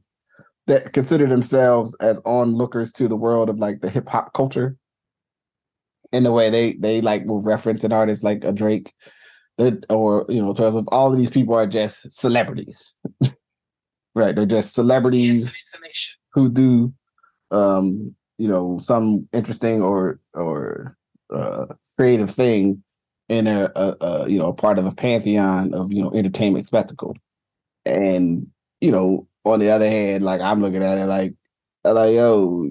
[0.67, 4.77] that consider themselves as onlookers to the world of like the hip hop culture,
[6.13, 8.93] in the way they they like will reference an artist like a Drake,
[9.59, 12.95] that or you know, 12 all of these people are just celebrities.
[14.15, 14.35] right.
[14.35, 15.55] They're just celebrities
[16.33, 16.95] who do
[17.51, 20.97] um, you know, some interesting or or
[21.33, 21.67] uh
[21.97, 22.83] creative thing
[23.29, 27.17] and a, a, you know a part of a pantheon of you know entertainment spectacle.
[27.87, 28.49] And
[28.81, 31.35] you know, on the other hand, like I'm looking at it like,
[31.85, 32.71] like yo,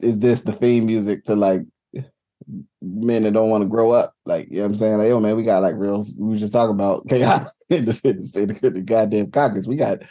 [0.00, 1.62] is this the theme music to like
[2.80, 4.14] men that don't want to grow up?
[4.24, 4.98] Like you know what I'm saying?
[4.98, 6.04] Like yo, man, we got like real.
[6.18, 9.66] We just talking about chaos in the, in the, the goddamn Congress.
[9.66, 10.02] We got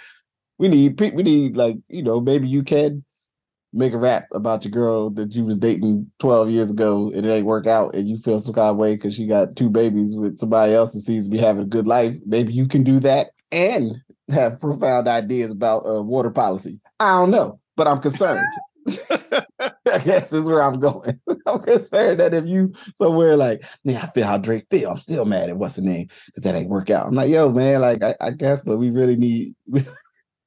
[0.58, 3.05] we need we need like you know maybe you can
[3.76, 7.30] make a rap about your girl that you was dating 12 years ago and it
[7.30, 10.16] ain't work out and you feel some kind of way because she got two babies
[10.16, 13.00] with somebody else and seems to be having a good life, maybe you can do
[13.00, 16.80] that and have profound ideas about uh, water policy.
[17.00, 18.42] I don't know, but I'm concerned.
[19.60, 21.20] I guess is where I'm going.
[21.46, 24.92] I'm concerned that if you somewhere like, yeah, I feel how Drake feel.
[24.92, 27.08] I'm still mad at what's the name because that ain't work out.
[27.08, 29.56] I'm like, yo, man, like I, I guess, but we really need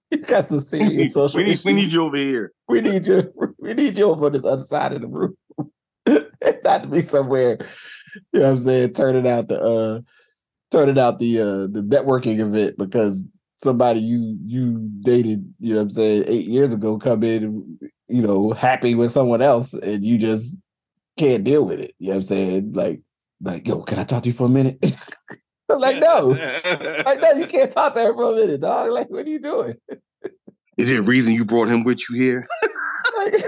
[0.11, 1.39] you got some serious social.
[1.39, 2.53] we, need, we need you over here.
[2.69, 3.33] We need you.
[3.61, 5.37] We need you over this other side of the room.
[6.07, 7.59] Not to be somewhere.
[8.33, 8.95] You know what I'm saying?
[8.95, 10.01] Turning out the uh
[10.71, 13.25] turning out the uh the networking event because
[13.63, 17.79] somebody you you dated, you know what I'm saying, eight years ago come in,
[18.09, 20.57] you know, happy with someone else and you just
[21.19, 21.95] can't deal with it.
[21.99, 22.73] You know what I'm saying?
[22.73, 23.01] Like,
[23.43, 24.79] like, yo, can I talk to you for a minute?
[25.71, 26.29] I'm like, no.
[27.05, 28.91] like, no, you can't talk to her for a minute, dog.
[28.91, 29.77] Like, what are you doing?
[30.79, 32.47] Is there a reason you brought him with you here?
[33.19, 33.45] like,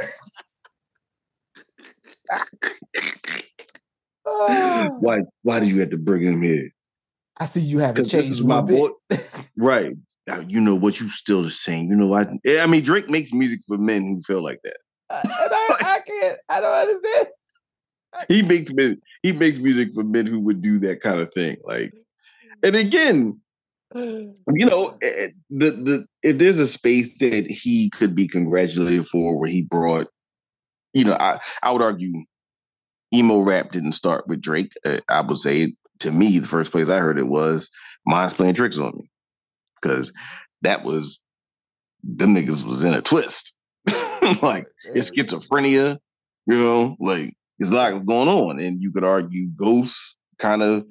[4.99, 6.71] why why do you have to bring him here?
[7.39, 8.91] I see you haven't changed my boy.
[9.57, 9.97] right.
[10.27, 11.89] Now, you know what you still the same.
[11.89, 12.27] You know, I
[12.61, 14.77] I mean Drake makes music for men who feel like that.
[15.09, 17.29] Uh, and I, I can't I don't understand.
[18.29, 21.57] he makes men, he makes music for men who would do that kind of thing.
[21.65, 21.95] Like
[22.63, 23.41] and again,
[23.95, 29.09] you know, eh, eh, the the if there's a space that he could be congratulated
[29.09, 30.09] for, where he brought,
[30.93, 32.25] you know, I I would argue,
[33.13, 34.73] emo rap didn't start with Drake.
[34.85, 37.69] Uh, I would say to me, the first place I heard it was
[38.07, 39.11] Mind's playing tricks on me,
[39.81, 40.13] because
[40.63, 41.21] that was
[42.03, 43.55] them niggas was in a twist,
[44.43, 45.99] like it's schizophrenia,
[46.47, 50.87] you know, like it's a lot going on, and you could argue Ghost kind of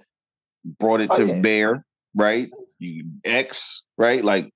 [0.65, 1.85] brought it oh, to bear,
[2.15, 2.49] right?
[3.25, 4.23] X, right?
[4.23, 4.51] Like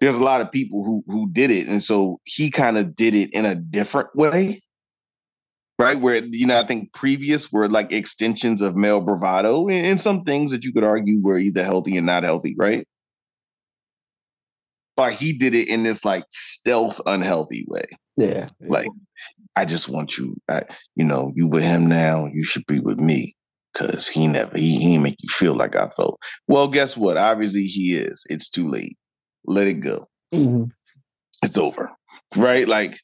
[0.00, 3.14] there's a lot of people who who did it, and so he kind of did
[3.14, 4.60] it in a different way,
[5.78, 5.98] right?
[5.98, 10.24] Where you know I think previous were like extensions of male bravado, and, and some
[10.24, 12.86] things that you could argue were either healthy and not healthy, right?
[14.96, 17.84] But he did it in this like stealth, unhealthy way.
[18.16, 18.88] Yeah, like
[19.56, 20.62] I just want you, I,
[20.96, 23.36] you know, you with him now, you should be with me
[23.78, 26.18] because he never he, he make you feel like I felt.
[26.46, 27.16] Well, guess what?
[27.16, 28.24] Obviously he is.
[28.28, 28.96] It's too late.
[29.44, 30.04] Let it go.
[30.32, 30.64] Mm-hmm.
[31.42, 31.90] It's over.
[32.36, 32.68] Right?
[32.68, 32.98] Like,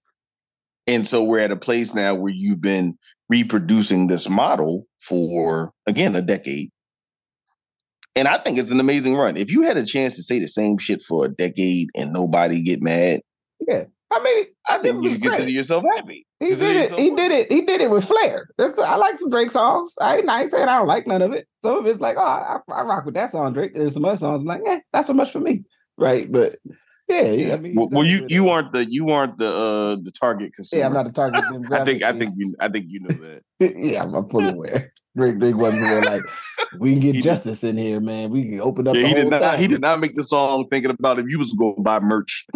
[0.87, 2.99] and so we're at a place now where you've been
[3.29, 6.71] reproducing this model for again a decade.
[8.17, 9.37] And I think it's an amazing run.
[9.37, 12.63] If you had a chance to say the same shit for a decade and nobody
[12.63, 13.23] get mad,
[13.67, 16.27] yeah, I mean, I think you consider yourself happy.
[16.41, 16.99] He did it.
[16.99, 17.51] He did it.
[17.51, 18.49] He did it with flair.
[18.59, 19.95] That's, I like some Drake songs.
[20.01, 21.49] I ain't, I ain't saying I don't like none of it.
[21.63, 23.75] Some of it's like, oh, I, I rock with that song, Drake.
[23.75, 25.65] There's some other songs I'm like, eh, that's so much for me,
[25.97, 26.31] right?
[26.31, 26.59] But
[27.09, 30.55] yeah, I mean, well, well you you aren't the you aren't the uh the target
[30.55, 30.81] consumer.
[30.81, 31.45] Yeah, I'm not the target.
[31.73, 33.43] I think I think you I think you know that.
[33.77, 34.93] yeah, I'm, I'm fully aware.
[35.15, 36.23] Drake Drake wasn't aware like
[36.79, 37.71] we can get he justice did.
[37.71, 38.31] in here, man.
[38.31, 38.97] We can open up.
[38.97, 39.43] Yeah, he did not.
[39.43, 39.61] Thing.
[39.61, 42.47] He did not make the song thinking about if you was going to buy merch.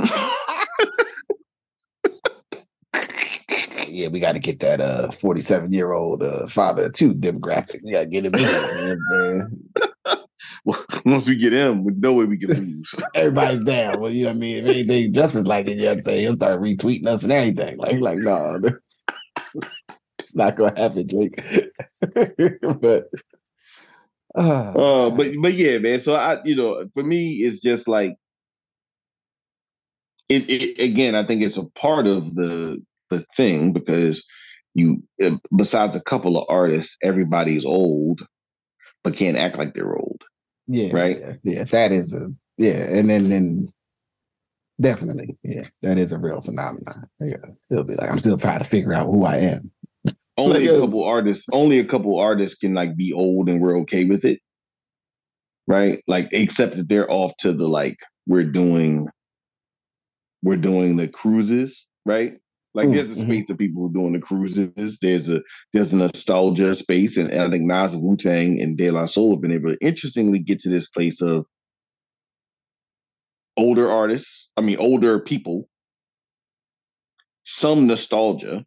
[3.89, 7.81] yeah, we got to get that uh 47 year old uh, father too demographic.
[7.83, 8.41] We got to get him in.
[8.41, 9.69] You know I'm saying?
[10.65, 12.95] well, once we get him, with no way we can lose.
[13.15, 14.01] Everybody's down.
[14.01, 14.57] Well, you know what I mean?
[14.57, 16.21] If anything justice like it, you know what I'm saying?
[16.21, 17.79] He'll start retweeting us and anything.
[17.79, 18.61] Like, like, no,
[20.19, 21.41] it's not gonna happen, Drake.
[22.81, 23.09] but
[24.37, 26.01] uh, uh, but but yeah, man.
[26.01, 28.17] So I, you know, for me, it's just like
[30.29, 31.15] it, it again.
[31.15, 34.25] I think it's a part of the the thing because
[34.75, 38.27] you, eh, besides a couple of artists, everybody's old,
[39.03, 40.25] but can't act like they're old.
[40.67, 41.19] Yeah, right.
[41.19, 43.73] Yeah, yeah that is a yeah, and then then
[44.81, 47.09] definitely, yeah, that is a real phenomenon.
[47.21, 49.71] Yeah, still be like I'm still trying to figure out who I am.
[50.37, 53.81] Only like, a couple artists, only a couple artists can like be old and we're
[53.81, 54.39] okay with it.
[55.67, 56.01] Right?
[56.07, 57.97] Like except that they're off to the like
[58.29, 59.09] we're doing
[60.43, 62.33] we're doing the cruises, right?
[62.75, 63.33] Like there's a mm-hmm.
[63.33, 64.99] space of people doing the cruises.
[65.01, 65.41] There's a
[65.73, 69.41] there's a nostalgia space, and, I think Nas Wu Tang and De La Soul have
[69.41, 71.47] been able to interestingly get to this place of
[73.57, 74.51] older artists.
[74.57, 75.69] I mean, older people,
[77.45, 78.65] some nostalgia,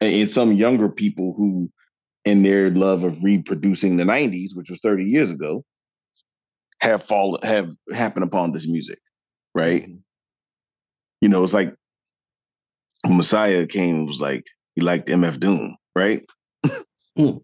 [0.00, 1.70] and some younger people who,
[2.24, 5.64] in their love of reproducing the '90s, which was 30 years ago,
[6.80, 8.98] have fallen have happened upon this music,
[9.54, 9.86] right?
[11.22, 11.72] You know, it's like
[13.06, 14.44] Messiah came was like,
[14.74, 16.26] he liked MF Doom, right?
[17.18, 17.40] mm.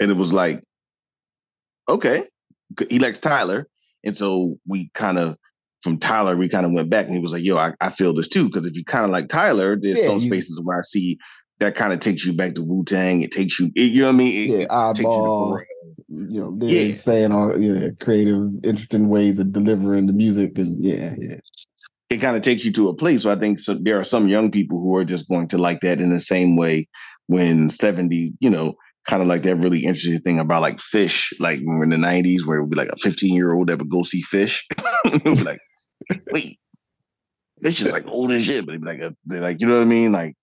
[0.00, 0.62] And it was like,
[1.90, 2.24] okay,
[2.88, 3.68] he likes Tyler.
[4.02, 5.36] And so we kind of,
[5.82, 8.14] from Tyler, we kind of went back and he was like, yo, I, I feel
[8.14, 8.46] this too.
[8.46, 11.18] Because if you kind of like Tyler, there's yeah, some you, spaces where I see
[11.60, 13.20] that kind of takes you back to Wu Tang.
[13.20, 14.40] It takes you, it, you know what I mean?
[14.40, 15.60] It, yeah, eyeball,
[16.08, 16.92] you, you know, yeah.
[16.92, 20.56] saying all you know, creative, interesting ways of delivering the music.
[20.56, 21.36] And yeah, yeah
[22.12, 23.22] it kind of takes you to a place.
[23.22, 26.00] So I think there are some young people who are just going to like that
[26.00, 26.86] in the same way
[27.26, 28.74] when 70, you know,
[29.08, 32.58] kind of like that really interesting thing about like Phish, like in the 90s where
[32.58, 34.60] it would be like a 15 year old that would go see Phish.
[35.06, 35.58] it would be like,
[36.32, 36.58] wait,
[37.64, 39.76] Phish is like old as shit, but it'd be like a they're like, you know
[39.76, 40.12] what I mean?
[40.12, 40.34] Like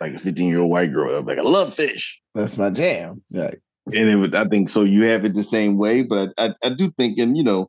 [0.00, 1.22] like a 15 year old white girl.
[1.22, 2.04] like, I love Phish.
[2.34, 3.22] That's my jam.
[3.30, 6.54] Like and it would I think so you have it the same way, but I,
[6.62, 7.68] I do think and you know,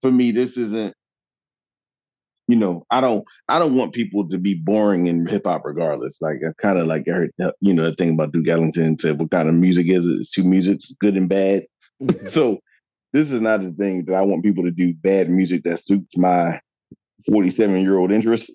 [0.00, 0.94] for me, this isn't
[2.48, 6.20] you know, I don't I don't want people to be boring in hip hop regardless.
[6.20, 9.20] Like I kind of like I heard you know the thing about Duke Ellington said
[9.20, 10.12] what kind of music is it?
[10.12, 11.66] It's two music's good and bad.
[12.02, 12.28] Mm-hmm.
[12.28, 12.58] so
[13.12, 16.16] this is not the thing that I want people to do bad music that suits
[16.16, 16.60] my
[17.30, 18.50] 47 year old interest.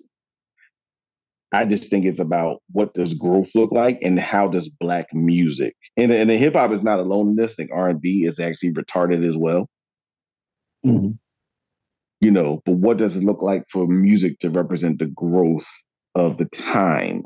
[1.52, 5.76] I just think it's about what does growth look like and how does black music
[5.96, 7.52] and, and hip hop is not alone in this.
[7.52, 9.68] I think R and B is actually retarded as well.
[10.84, 11.12] Mm-hmm
[12.24, 15.68] you know, but what does it look like for music to represent the growth
[16.14, 17.22] of the time?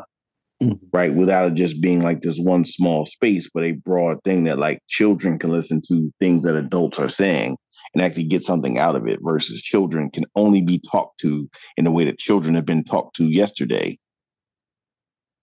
[0.60, 0.86] Mm-hmm.
[0.92, 4.58] Right, without it just being like this one small space, but a broad thing that
[4.58, 7.56] like children can listen to things that adults are saying
[7.94, 11.84] and actually get something out of it versus children can only be talked to in
[11.84, 13.96] the way that children have been talked to yesterday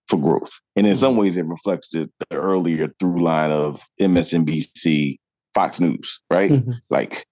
[0.10, 0.52] for growth.
[0.76, 1.22] And in some mm-hmm.
[1.22, 5.16] ways, it reflects the, the earlier through line of MSNBC,
[5.54, 6.52] Fox News, right?
[6.52, 6.72] Mm-hmm.
[6.90, 7.26] Like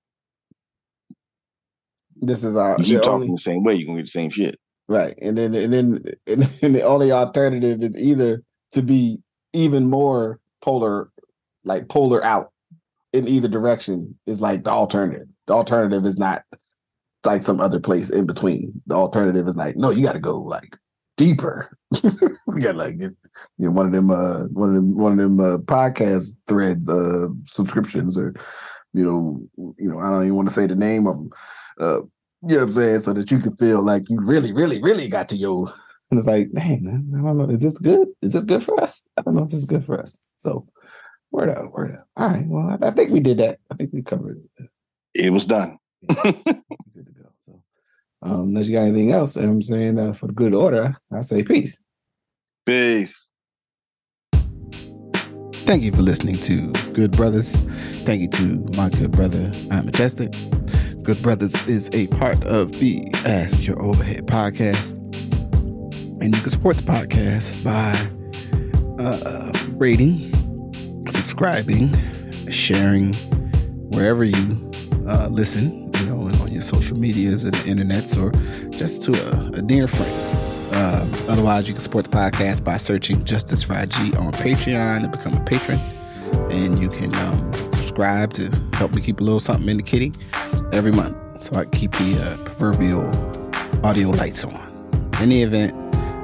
[2.28, 2.78] this is our.
[2.80, 4.58] You talking only, the same way, you're gonna get the same shit.
[4.88, 8.44] Right, and then and then and, and the only alternative is either
[8.74, 9.20] to be
[9.54, 11.10] even more polar,
[11.64, 12.52] like polar out
[13.14, 15.28] in either direction is like the alternative.
[15.48, 16.44] The alternative is not
[17.26, 18.82] like some other place in between.
[18.88, 20.78] The alternative is like, no, you got to go like
[21.16, 21.78] deeper.
[22.04, 23.16] you got like you
[23.60, 27.28] know one of them uh one of them one of them uh, podcast threads uh
[27.45, 28.34] subscriptions or
[28.94, 31.30] you know you know I don't even want to say the name of them.
[31.80, 32.02] Uh,
[32.45, 33.02] you know what I'm saying?
[33.02, 35.74] So that you can feel like you really, really, really got to your.
[36.12, 37.50] And it's like, dang, man, I don't know.
[37.50, 38.08] Is this good?
[38.22, 39.02] Is this good for us?
[39.18, 40.18] I don't know if this is good for us.
[40.38, 40.68] So,
[41.32, 42.06] word out, word out.
[42.18, 42.45] All right.
[42.45, 43.60] Well, I, I think we did that.
[43.72, 44.70] I think we covered it.
[45.16, 45.78] It was done.
[46.08, 47.30] good to go.
[47.45, 47.64] So,
[48.22, 51.44] um, unless you got anything else, I'm saying uh, for the good order, I say
[51.44, 51.78] peace.
[52.66, 53.30] Peace.
[55.66, 57.56] Thank you for listening to Good Brothers.
[58.04, 60.34] Thank you to my good brother, I'm Majestic.
[61.04, 64.92] Good Brothers is a part of the Ask Your Oldhead podcast.
[66.22, 70.32] And you can support the podcast by uh, rating,
[71.10, 71.94] subscribing,
[72.50, 73.14] sharing
[73.92, 74.72] wherever you
[75.06, 78.32] uh, listen, you know, on your social medias and the internets or
[78.70, 80.14] just to a, a dear friend.
[80.74, 85.34] Uh, otherwise, you can support the podcast by searching Justice Rajee on Patreon and become
[85.34, 85.82] a patron.
[86.50, 90.14] And you can um, subscribe to help me keep a little something in the kitty
[90.74, 93.06] every month so I keep the uh, proverbial
[93.84, 94.56] audio lights on.
[95.22, 95.74] In the event,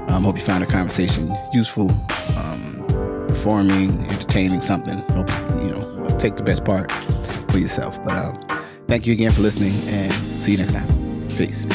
[0.09, 1.91] um, hope you found the conversation useful,
[2.37, 2.85] um,
[3.27, 4.97] informing, entertaining, something.
[5.09, 5.29] Hope
[5.61, 6.89] you know take the best part
[7.51, 8.03] for yourself.
[8.05, 10.87] But um, thank you again for listening, and see you next time.
[11.37, 11.65] Peace.